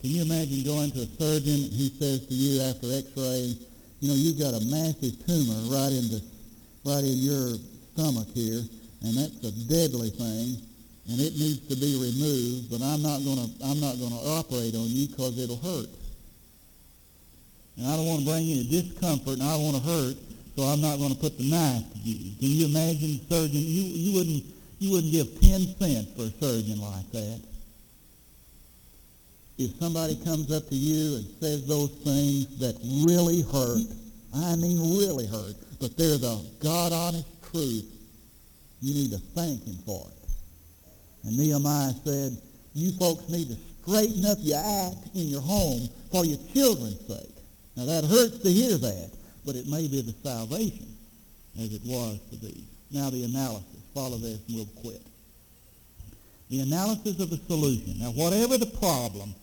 Can 0.02 0.10
you 0.12 0.22
imagine 0.24 0.64
going 0.64 0.92
to 0.92 1.04
a 1.04 1.10
surgeon 1.20 1.60
and 1.60 1.74
he 1.76 1.92
says 2.00 2.26
to 2.28 2.34
you 2.34 2.62
after 2.64 2.88
x-ray, 2.88 3.52
you 4.00 4.08
know, 4.08 4.16
you've 4.16 4.40
got 4.40 4.56
a 4.56 4.64
massive 4.72 5.12
tumor 5.28 5.60
right 5.68 5.92
in 5.92 6.08
the, 6.08 6.24
right 6.88 7.04
in 7.04 7.20
your 7.20 7.60
stomach 7.94 8.32
here, 8.34 8.64
and 9.04 9.12
that's 9.12 9.44
a 9.44 9.52
deadly 9.68 10.10
thing, 10.10 10.56
and 11.12 11.20
it 11.20 11.36
needs 11.36 11.68
to 11.68 11.76
be 11.76 12.00
removed, 12.00 12.72
but 12.72 12.80
I'm 12.80 13.04
not 13.04 13.20
going 13.28 13.44
to, 13.44 13.50
I'm 13.68 13.80
not 13.84 14.00
going 14.00 14.16
to 14.16 14.24
operate 14.40 14.72
on 14.76 14.88
you 14.88 15.08
because 15.12 15.36
it'll 15.36 15.60
hurt. 15.60 15.92
And 17.76 17.88
I 17.88 17.96
don't 17.96 18.08
want 18.08 18.24
to 18.24 18.26
bring 18.26 18.44
you 18.44 18.64
discomfort, 18.64 19.40
and 19.40 19.44
I 19.44 19.56
don't 19.56 19.64
want 19.64 19.84
to 19.84 19.84
hurt, 19.84 20.16
so 20.60 20.66
I'm 20.66 20.82
not 20.82 20.98
going 20.98 21.14
to 21.14 21.18
put 21.18 21.38
the 21.38 21.50
knife 21.50 21.88
to 21.94 22.00
you. 22.00 22.36
Can 22.36 22.50
you 22.50 22.66
imagine, 22.66 23.22
surgeon? 23.30 23.64
You, 23.64 23.84
you 23.96 24.12
wouldn't, 24.20 24.44
you 24.80 24.92
wouldn't 24.92 25.14
give 25.14 25.40
10 25.40 25.80
cents 25.80 26.12
for 26.18 26.24
a 26.24 26.32
surgeon 26.36 26.82
like 26.82 27.10
that. 27.14 27.40
If 29.58 29.80
somebody 29.80 30.18
comes 30.18 30.52
up 30.52 30.68
to 30.68 30.76
you 30.76 31.16
and 31.16 31.26
says 31.40 31.66
those 31.66 31.92
things 32.04 32.60
that 32.60 32.76
really 33.08 33.42
hurt, 33.44 33.88
I 34.36 34.58
mean 34.58 35.00
really 35.00 35.28
hurt, 35.28 35.56
but 35.80 35.96
they're 35.96 36.18
the 36.18 36.44
God-honest 36.60 37.52
truth, 37.54 37.88
you 38.82 38.94
need 38.94 39.12
to 39.12 39.20
thank 39.40 39.64
him 39.64 39.78
for 39.86 40.06
it. 40.12 40.30
And 41.24 41.38
Nehemiah 41.38 41.94
said, 42.04 42.36
you 42.74 42.92
folks 43.00 43.30
need 43.30 43.48
to 43.48 43.56
straighten 43.88 44.26
up 44.26 44.40
your 44.42 44.60
act 44.60 45.16
in 45.16 45.32
your 45.32 45.42
home 45.42 45.88
for 46.12 46.26
your 46.26 46.40
children's 46.52 47.00
sake. 47.08 47.32
Now 47.78 47.86
that 47.86 48.04
hurts 48.04 48.40
to 48.40 48.52
hear 48.52 48.78
that, 48.78 49.19
but 49.50 49.56
it 49.56 49.66
may 49.66 49.88
be 49.88 50.00
the 50.02 50.14
salvation 50.22 50.86
as 51.60 51.74
it 51.74 51.82
was 51.84 52.20
for 52.30 52.36
these. 52.36 52.68
Now 52.92 53.10
the 53.10 53.24
analysis. 53.24 53.66
Follow 53.96 54.18
this 54.18 54.40
and 54.48 54.58
we'll 54.58 54.84
quit. 54.84 55.02
The 56.52 56.60
analysis 56.60 57.20
of 57.20 57.32
the 57.32 57.38
solution. 57.48 57.98
Now 57.98 58.12
whatever 58.12 58.60
the 58.60 58.68
problem, 58.68 59.34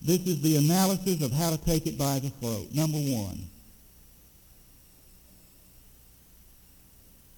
this 0.00 0.20
is 0.28 0.40
the 0.42 0.58
analysis 0.58 1.24
of 1.24 1.32
how 1.32 1.50
to 1.50 1.58
take 1.64 1.88
it 1.88 1.98
by 1.98 2.20
the 2.20 2.30
throat. 2.30 2.68
Number 2.72 2.98
one, 2.98 3.40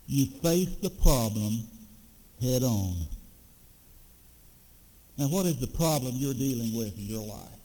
you 0.06 0.26
face 0.42 0.76
the 0.82 0.90
problem 0.90 1.62
head 2.42 2.64
on. 2.64 2.96
Now, 5.16 5.28
what 5.28 5.46
is 5.46 5.56
the 5.56 5.68
problem 5.68 6.16
you're 6.16 6.34
dealing 6.34 6.76
with 6.76 6.98
in 6.98 7.06
your 7.06 7.24
life? 7.24 7.63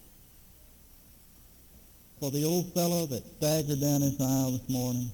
For 2.19 2.32
the 2.32 2.43
old 2.43 2.73
fellow 2.73 3.05
that 3.05 3.23
staggered 3.38 3.79
down 3.79 4.01
this 4.01 4.19
aisle 4.19 4.51
this 4.51 4.69
morning 4.69 5.10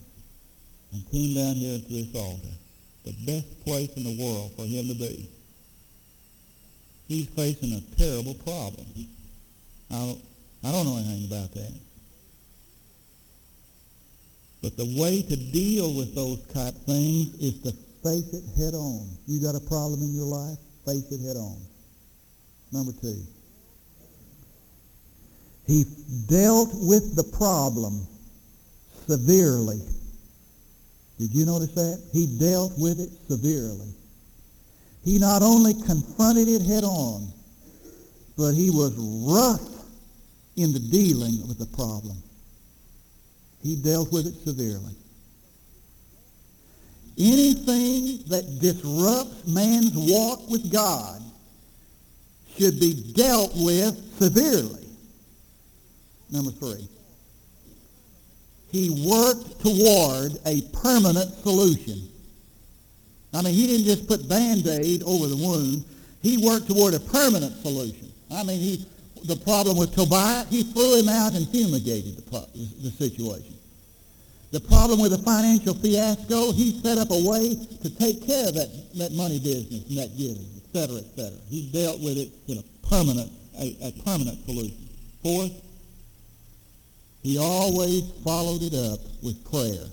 and 0.91 1.11
came 1.11 1.35
down 1.35 1.55
here 1.55 1.77
to 1.77 1.87
this 1.87 2.15
altar, 2.15 2.55
the 3.05 3.13
best 3.25 3.63
place 3.63 3.91
in 3.95 4.03
the 4.03 4.23
world 4.23 4.53
for 4.55 4.65
him 4.65 4.87
to 4.87 4.95
be, 4.95 5.29
he's 7.07 7.27
facing 7.27 7.73
a 7.73 7.81
terrible 7.95 8.33
problem. 8.33 8.87
I 9.91 9.99
don't, 9.99 10.21
I 10.63 10.71
don't 10.71 10.85
know 10.85 10.97
anything 10.97 11.25
about 11.25 11.53
that. 11.53 11.73
But 14.63 14.77
the 14.77 14.99
way 14.99 15.21
to 15.21 15.35
deal 15.35 15.93
with 15.93 16.15
those 16.15 16.41
type 16.47 16.73
things 16.87 17.35
is 17.35 17.61
to 17.61 17.71
face 18.01 18.33
it 18.33 18.43
head 18.57 18.73
on. 18.73 19.07
You 19.27 19.39
got 19.39 19.53
a 19.53 19.59
problem 19.59 20.01
in 20.01 20.15
your 20.15 20.25
life? 20.25 20.57
Face 20.87 21.11
it 21.11 21.21
head 21.21 21.37
on. 21.37 21.57
Number 22.71 22.93
two. 22.99 23.21
He 25.67 25.85
dealt 26.27 26.69
with 26.73 27.15
the 27.15 27.23
problem 27.23 28.05
severely. 29.07 29.79
Did 31.17 31.33
you 31.33 31.45
notice 31.45 31.71
that? 31.73 32.01
He 32.11 32.27
dealt 32.37 32.73
with 32.77 32.99
it 32.99 33.09
severely. 33.27 33.93
He 35.03 35.17
not 35.17 35.41
only 35.41 35.73
confronted 35.73 36.47
it 36.47 36.61
head 36.61 36.83
on, 36.83 37.27
but 38.37 38.53
he 38.53 38.69
was 38.69 38.93
rough 38.97 39.85
in 40.55 40.73
the 40.73 40.79
dealing 40.79 41.47
with 41.47 41.57
the 41.57 41.65
problem. 41.77 42.17
He 43.61 43.75
dealt 43.75 44.11
with 44.11 44.27
it 44.27 44.35
severely. 44.43 44.95
Anything 47.17 48.19
that 48.27 48.59
disrupts 48.59 49.47
man's 49.47 49.93
walk 49.95 50.49
with 50.49 50.71
God 50.71 51.21
should 52.57 52.79
be 52.79 53.13
dealt 53.13 53.53
with 53.55 53.95
severely. 54.19 54.84
Number 56.31 56.51
three, 56.51 56.87
he 58.71 58.89
worked 59.07 59.61
toward 59.61 60.33
a 60.45 60.61
permanent 60.81 61.31
solution. 61.43 62.09
I 63.33 63.41
mean, 63.41 63.53
he 63.53 63.67
didn't 63.67 63.85
just 63.85 64.07
put 64.07 64.27
Band-Aid 64.27 65.03
over 65.03 65.27
the 65.27 65.35
wound. 65.35 65.85
He 66.21 66.37
worked 66.45 66.67
toward 66.67 66.93
a 66.93 66.99
permanent 66.99 67.55
solution. 67.61 68.11
I 68.31 68.43
mean, 68.43 68.59
he, 68.59 68.85
the 69.25 69.35
problem 69.35 69.77
with 69.77 69.93
Tobiah, 69.93 70.45
he 70.49 70.63
threw 70.63 70.99
him 70.99 71.09
out 71.09 71.35
and 71.35 71.47
fumigated 71.49 72.17
the, 72.17 72.47
the 72.83 72.91
situation. 72.91 73.53
The 74.51 74.61
problem 74.61 75.01
with 75.01 75.11
the 75.11 75.19
financial 75.19 75.73
fiasco, 75.75 76.51
he 76.53 76.79
set 76.81 76.97
up 76.97 77.11
a 77.11 77.29
way 77.29 77.55
to 77.83 77.89
take 77.97 78.25
care 78.25 78.47
of 78.47 78.55
that, 78.55 78.69
that 78.95 79.11
money 79.11 79.39
business 79.39 79.83
and 79.89 79.97
that 79.97 80.17
giving, 80.17 80.47
et 80.55 80.63
cetera, 80.73 80.97
et 80.97 81.09
cetera. 81.15 81.39
He 81.49 81.69
dealt 81.71 81.99
with 81.99 82.17
it 82.17 82.31
in 82.47 82.59
a 82.59 82.87
permanent, 82.87 83.31
a, 83.59 83.75
a 83.83 83.91
permanent 84.03 84.43
solution. 84.45 84.87
Fourth, 85.21 85.51
he 87.25 87.39
always 87.39 88.03
followed 88.23 88.61
it 88.61 88.75
up 88.75 88.99
with 89.23 89.43
prayer. 89.49 89.89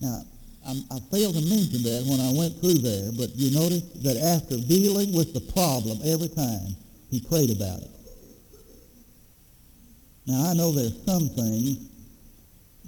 Now, 0.00 0.22
I'm, 0.66 0.82
i 0.90 0.98
failed 1.14 1.34
to 1.34 1.40
mention 1.46 1.86
that 1.86 2.02
when 2.10 2.18
I 2.18 2.34
went 2.34 2.58
through 2.58 2.82
there, 2.82 3.12
but 3.14 3.30
you 3.36 3.54
notice 3.54 3.86
that 4.02 4.16
after 4.18 4.58
dealing 4.58 5.14
with 5.14 5.32
the 5.34 5.40
problem 5.52 6.00
every 6.04 6.26
time, 6.26 6.74
he 7.08 7.20
prayed 7.20 7.54
about 7.54 7.82
it. 7.82 7.90
Now, 10.26 10.50
I 10.50 10.54
know 10.54 10.72
there's 10.72 10.98
some 11.06 11.28
things 11.28 11.86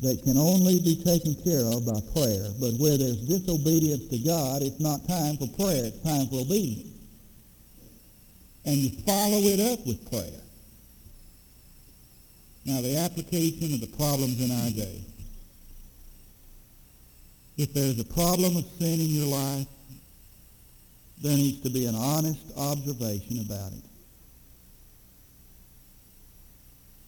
that 0.03 0.21
can 0.25 0.37
only 0.37 0.81
be 0.81 0.97
taken 1.05 1.37
care 1.47 1.63
of 1.71 1.87
by 1.87 2.01
prayer. 2.19 2.51
But 2.59 2.75
where 2.83 2.99
there's 2.99 3.21
disobedience 3.31 4.09
to 4.09 4.19
God, 4.19 4.63
it's 4.63 4.81
not 4.81 5.07
time 5.07 5.37
for 5.37 5.47
prayer. 5.55 5.87
It's 5.87 6.03
time 6.03 6.27
for 6.27 6.41
obedience. 6.41 6.91
And 8.65 8.75
you 8.75 8.91
follow 9.07 9.39
it 9.39 9.61
up 9.73 9.87
with 9.87 10.11
prayer. 10.11 10.39
Now, 12.64 12.81
the 12.81 12.96
application 12.99 13.75
of 13.75 13.81
the 13.81 13.96
problems 13.96 14.40
in 14.40 14.51
our 14.51 14.70
day. 14.70 15.01
If 17.57 17.75
there's 17.75 17.99
a 17.99 18.05
problem 18.05 18.57
of 18.57 18.64
sin 18.79 19.01
in 19.01 19.09
your 19.09 19.27
life, 19.27 19.66
there 21.23 21.37
needs 21.37 21.62
to 21.62 21.70
be 21.70 21.87
an 21.87 21.94
honest 21.94 22.40
observation 22.57 23.40
about 23.40 23.73
it. 23.73 23.85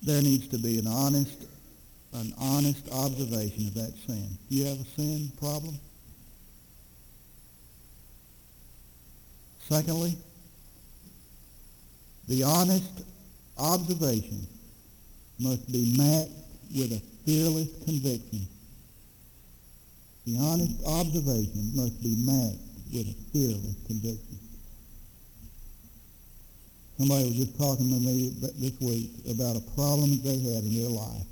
There 0.02 0.20
needs 0.20 0.48
to 0.48 0.58
be 0.58 0.78
an 0.78 0.86
honest 0.86 1.46
an 2.14 2.34
honest 2.38 2.86
observation 2.92 3.68
of 3.68 3.74
that 3.74 3.94
sin. 4.06 4.28
Do 4.50 4.56
you 4.56 4.66
have 4.66 4.78
a 4.80 4.84
sin 4.84 5.32
problem? 5.40 5.78
Secondly, 9.66 10.18
the 12.28 12.42
honest 12.42 13.04
observation 13.56 14.46
must 15.38 15.70
be 15.70 15.94
matched 15.96 16.30
with 16.74 16.92
a 16.92 17.02
fearless 17.24 17.68
conviction. 17.84 18.46
The 20.26 20.38
honest 20.38 20.80
observation 20.86 21.72
must 21.74 22.02
be 22.02 22.14
matched 22.18 22.58
with 22.92 23.08
a 23.08 23.16
fearless 23.32 23.76
conviction. 23.86 24.38
Somebody 26.98 27.24
was 27.24 27.36
just 27.36 27.58
talking 27.58 27.88
to 27.90 27.98
me 27.98 28.30
this 28.58 28.78
week 28.80 29.10
about 29.30 29.56
a 29.56 29.60
problem 29.74 30.20
they 30.22 30.38
had 30.38 30.62
in 30.64 30.74
their 30.80 30.90
life. 30.90 31.26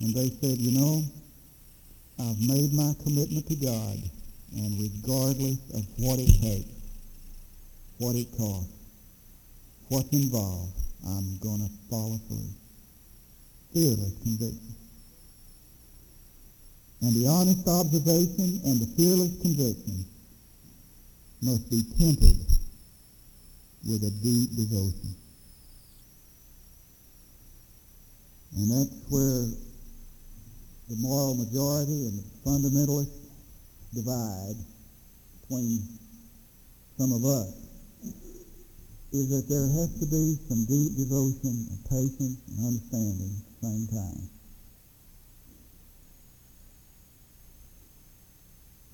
And 0.00 0.14
they 0.14 0.30
said, 0.40 0.58
you 0.58 0.78
know, 0.78 1.02
I've 2.18 2.40
made 2.40 2.72
my 2.72 2.94
commitment 3.02 3.46
to 3.48 3.56
God, 3.56 3.98
and 4.56 4.80
regardless 4.80 5.58
of 5.74 5.86
what 5.98 6.18
it 6.18 6.30
takes, 6.42 6.70
what 7.98 8.16
it 8.16 8.26
costs, 8.36 8.72
what's 9.88 10.10
involved, 10.10 10.72
I'm 11.06 11.38
going 11.38 11.60
to 11.60 11.70
follow 11.90 12.18
through. 12.28 12.48
Fearless 13.72 14.14
conviction. 14.22 14.74
And 17.02 17.12
the 17.12 17.28
honest 17.28 17.68
observation 17.68 18.60
and 18.64 18.80
the 18.80 18.86
fearless 18.96 19.40
conviction 19.42 20.04
must 21.42 21.68
be 21.70 21.82
tempered 21.98 22.40
with 23.86 24.02
a 24.04 24.10
deep 24.22 24.56
devotion. 24.56 25.14
And 28.56 28.70
that's 28.70 29.10
where 29.10 29.44
the 30.88 30.96
moral 30.96 31.34
majority 31.34 32.06
and 32.06 32.18
the 32.18 32.24
fundamentalists 32.48 33.28
divide 33.94 34.56
between 35.42 35.82
some 36.96 37.12
of 37.12 37.24
us 37.24 37.52
is 39.14 39.30
that 39.30 39.46
there 39.46 39.70
has 39.78 39.94
to 40.02 40.06
be 40.10 40.34
some 40.50 40.66
deep 40.66 40.90
devotion 40.98 41.54
and 41.70 41.78
patience 41.86 42.34
and 42.50 42.66
understanding 42.66 43.30
at 43.30 43.46
the 43.46 43.58
same 43.62 43.86
time. 43.86 44.26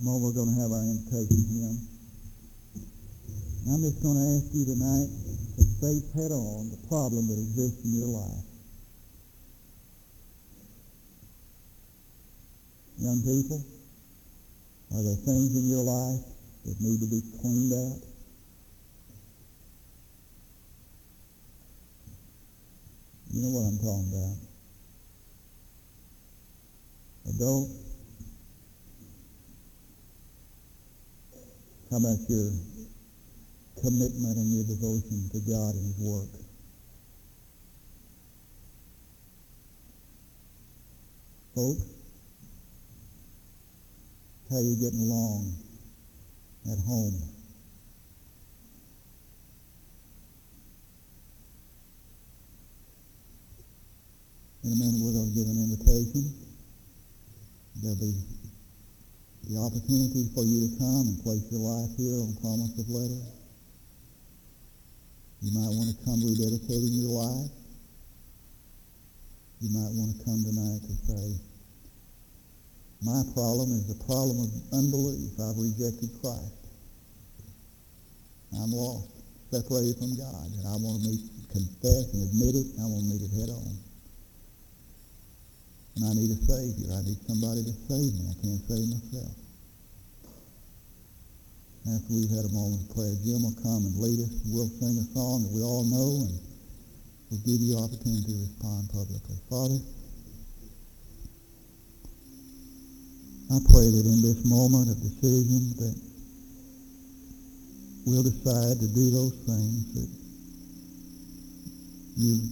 Well, 0.04 0.20
we're 0.20 0.36
going 0.36 0.52
to 0.52 0.60
have 0.60 0.76
our 0.76 0.84
invitation 0.84 1.40
hymn. 1.40 1.80
I'm 3.72 3.80
just 3.80 4.04
going 4.04 4.20
to 4.20 4.26
ask 4.36 4.52
you 4.52 4.68
tonight 4.68 5.08
to 5.56 5.64
face 5.80 6.04
head 6.12 6.32
on 6.36 6.68
the 6.68 6.80
problem 6.92 7.24
that 7.32 7.40
exists 7.40 7.80
in 7.88 7.96
your 7.96 8.12
life. 8.12 8.44
Young 13.00 13.24
people, 13.24 13.64
are 14.92 15.00
there 15.00 15.16
things 15.24 15.56
in 15.56 15.64
your 15.64 15.80
life 15.80 16.20
that 16.68 16.76
need 16.76 17.00
to 17.00 17.08
be 17.08 17.24
cleaned 17.40 17.72
out? 17.72 18.09
You 23.32 23.42
know 23.42 23.50
what 23.50 23.66
I'm 23.66 23.78
talking 23.78 24.10
about. 24.12 24.36
Adults, 27.34 27.72
how 31.90 31.96
about 31.98 32.18
your 32.28 32.50
commitment 33.80 34.36
and 34.36 34.52
your 34.52 34.64
devotion 34.64 35.28
to 35.32 35.40
God 35.40 35.74
and 35.74 35.86
his 35.86 35.98
work. 35.98 36.28
Folks, 41.54 41.82
how 44.50 44.58
you 44.58 44.76
getting 44.76 45.00
along 45.00 45.54
at 46.70 46.78
home? 46.84 47.39
In 54.62 54.72
a 54.72 54.76
minute, 54.76 55.00
we're 55.00 55.16
going 55.16 55.32
to 55.32 55.36
give 55.36 55.48
an 55.48 55.56
invitation. 55.56 56.36
There'll 57.80 57.96
be 57.96 58.12
the 59.48 59.56
opportunity 59.56 60.28
for 60.36 60.44
you 60.44 60.68
to 60.68 60.70
come 60.76 61.08
and 61.08 61.16
place 61.24 61.48
your 61.48 61.64
life 61.64 61.96
here 61.96 62.20
on 62.20 62.36
promise 62.44 62.76
of 62.76 62.84
letter. 62.92 63.24
You 65.40 65.56
might 65.56 65.72
want 65.72 65.96
to 65.96 65.98
come 66.04 66.20
rededicating 66.20 66.92
your 66.92 67.08
life. 67.08 67.48
You 69.64 69.72
might 69.72 69.96
want 69.96 70.12
to 70.12 70.24
come 70.28 70.44
tonight 70.44 70.84
to 70.84 70.94
say, 71.08 71.40
my 73.00 73.24
problem 73.32 73.72
is 73.72 73.88
the 73.88 73.96
problem 74.04 74.44
of 74.44 74.52
unbelief. 74.76 75.32
I've 75.40 75.56
rejected 75.56 76.12
Christ. 76.20 76.52
I'm 78.52 78.72
lost, 78.76 79.24
separated 79.48 79.96
from 79.96 80.20
God, 80.20 80.52
and 80.52 80.68
I 80.68 80.76
want 80.76 81.00
to 81.00 81.08
meet, 81.08 81.24
confess 81.48 82.12
and 82.12 82.28
admit 82.28 82.60
it. 82.60 82.68
I 82.76 82.84
want 82.84 83.08
to 83.08 83.08
meet 83.08 83.24
it 83.24 83.32
head 83.40 83.48
on. 83.48 83.89
And 85.96 86.04
I 86.06 86.14
need 86.14 86.30
a 86.30 86.40
Savior. 86.46 86.94
I 86.94 87.02
need 87.02 87.18
somebody 87.26 87.64
to 87.64 87.74
save 87.90 88.14
me. 88.14 88.30
I 88.30 88.36
can't 88.40 88.62
save 88.68 88.86
myself. 88.88 89.34
After 91.88 92.12
we've 92.12 92.30
had 92.30 92.44
a 92.44 92.52
moment 92.52 92.88
of 92.88 92.94
prayer, 92.94 93.16
Jim 93.24 93.42
will 93.42 93.56
come 93.64 93.82
and 93.88 93.96
lead 93.96 94.20
us. 94.20 94.30
We'll 94.46 94.68
sing 94.68 95.00
a 95.00 95.06
song 95.16 95.42
that 95.42 95.52
we 95.52 95.62
all 95.64 95.84
know, 95.88 96.28
and 96.28 96.38
we'll 97.30 97.40
give 97.40 97.58
you 97.58 97.80
opportunity 97.80 98.30
to 98.30 98.38
respond 98.46 98.92
publicly. 98.92 99.40
Father, 99.48 99.80
I 103.50 103.58
pray 103.72 103.88
that 103.90 104.06
in 104.06 104.20
this 104.22 104.44
moment 104.44 104.92
of 104.92 105.00
decision 105.00 105.74
that 105.80 105.96
we'll 108.06 108.22
decide 108.22 108.78
to 108.78 108.88
do 108.94 109.10
those 109.10 109.34
things 109.48 109.90
that 109.96 110.10
you've 112.20 112.44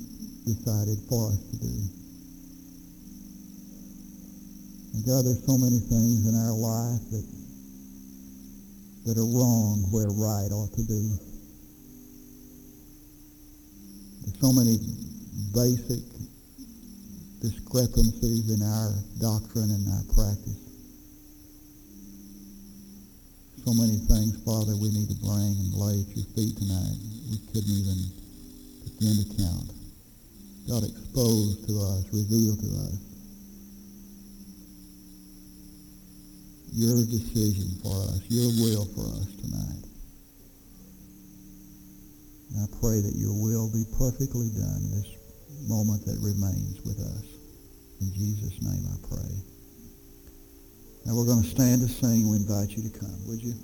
decided 0.49 0.99
for 1.09 1.29
us 1.31 1.39
to 1.53 1.57
do. 1.61 2.08
And 4.95 5.05
God, 5.05 5.25
there's 5.25 5.45
so 5.45 5.59
many 5.59 5.79
things 5.79 6.27
in 6.27 6.35
our 6.35 6.53
life 6.53 7.03
that 7.11 7.39
that 9.09 9.17
are 9.17 9.25
wrong 9.25 9.89
where 9.89 10.13
right 10.13 10.53
ought 10.53 10.69
to 10.77 10.85
be. 10.85 11.17
There's 14.21 14.37
so 14.37 14.53
many 14.53 14.77
basic 15.57 16.05
discrepancies 17.41 18.53
in 18.53 18.61
our 18.61 18.93
doctrine 19.17 19.73
and 19.73 19.89
our 19.89 20.05
practice. 20.13 20.61
So 23.65 23.73
many 23.73 23.97
things, 23.97 24.37
Father, 24.45 24.77
we 24.77 24.93
need 24.93 25.09
to 25.09 25.17
bring 25.25 25.57
and 25.57 25.73
lay 25.73 26.05
at 26.05 26.13
your 26.13 26.29
feet 26.37 26.53
tonight. 26.61 27.01
We 27.33 27.41
couldn't 27.49 27.73
even 27.73 28.13
begin 28.93 29.25
to 29.25 29.29
count. 29.41 29.73
God, 30.69 30.85
expose 30.85 31.65
to 31.65 31.81
us, 31.81 32.05
reveal 32.13 32.61
to 32.61 32.69
us 32.93 33.08
your 36.73 37.05
decision 37.05 37.71
for 37.83 37.97
us, 38.09 38.21
your 38.29 38.49
will 38.61 38.85
for 38.95 39.07
us 39.21 39.29
tonight. 39.41 39.85
And 42.51 42.65
I 42.65 42.67
pray 42.81 43.01
that 43.01 43.15
your 43.17 43.35
will 43.35 43.69
be 43.69 43.85
perfectly 43.99 44.49
done 44.51 44.91
this 44.91 45.09
moment 45.69 46.05
that 46.07 46.19
remains 46.21 46.81
with 46.85 46.99
us. 46.99 47.25
In 48.01 48.13
Jesus' 48.13 48.63
name 48.63 48.87
I 48.87 48.97
pray. 49.09 49.31
Now 51.05 51.15
we're 51.15 51.27
going 51.27 51.43
to 51.43 51.49
stand 51.49 51.81
to 51.83 51.89
sing. 51.89 52.31
We 52.31 52.37
invite 52.37 52.71
you 52.71 52.89
to 52.89 52.99
come, 52.99 53.27
would 53.27 53.43
you? 53.43 53.55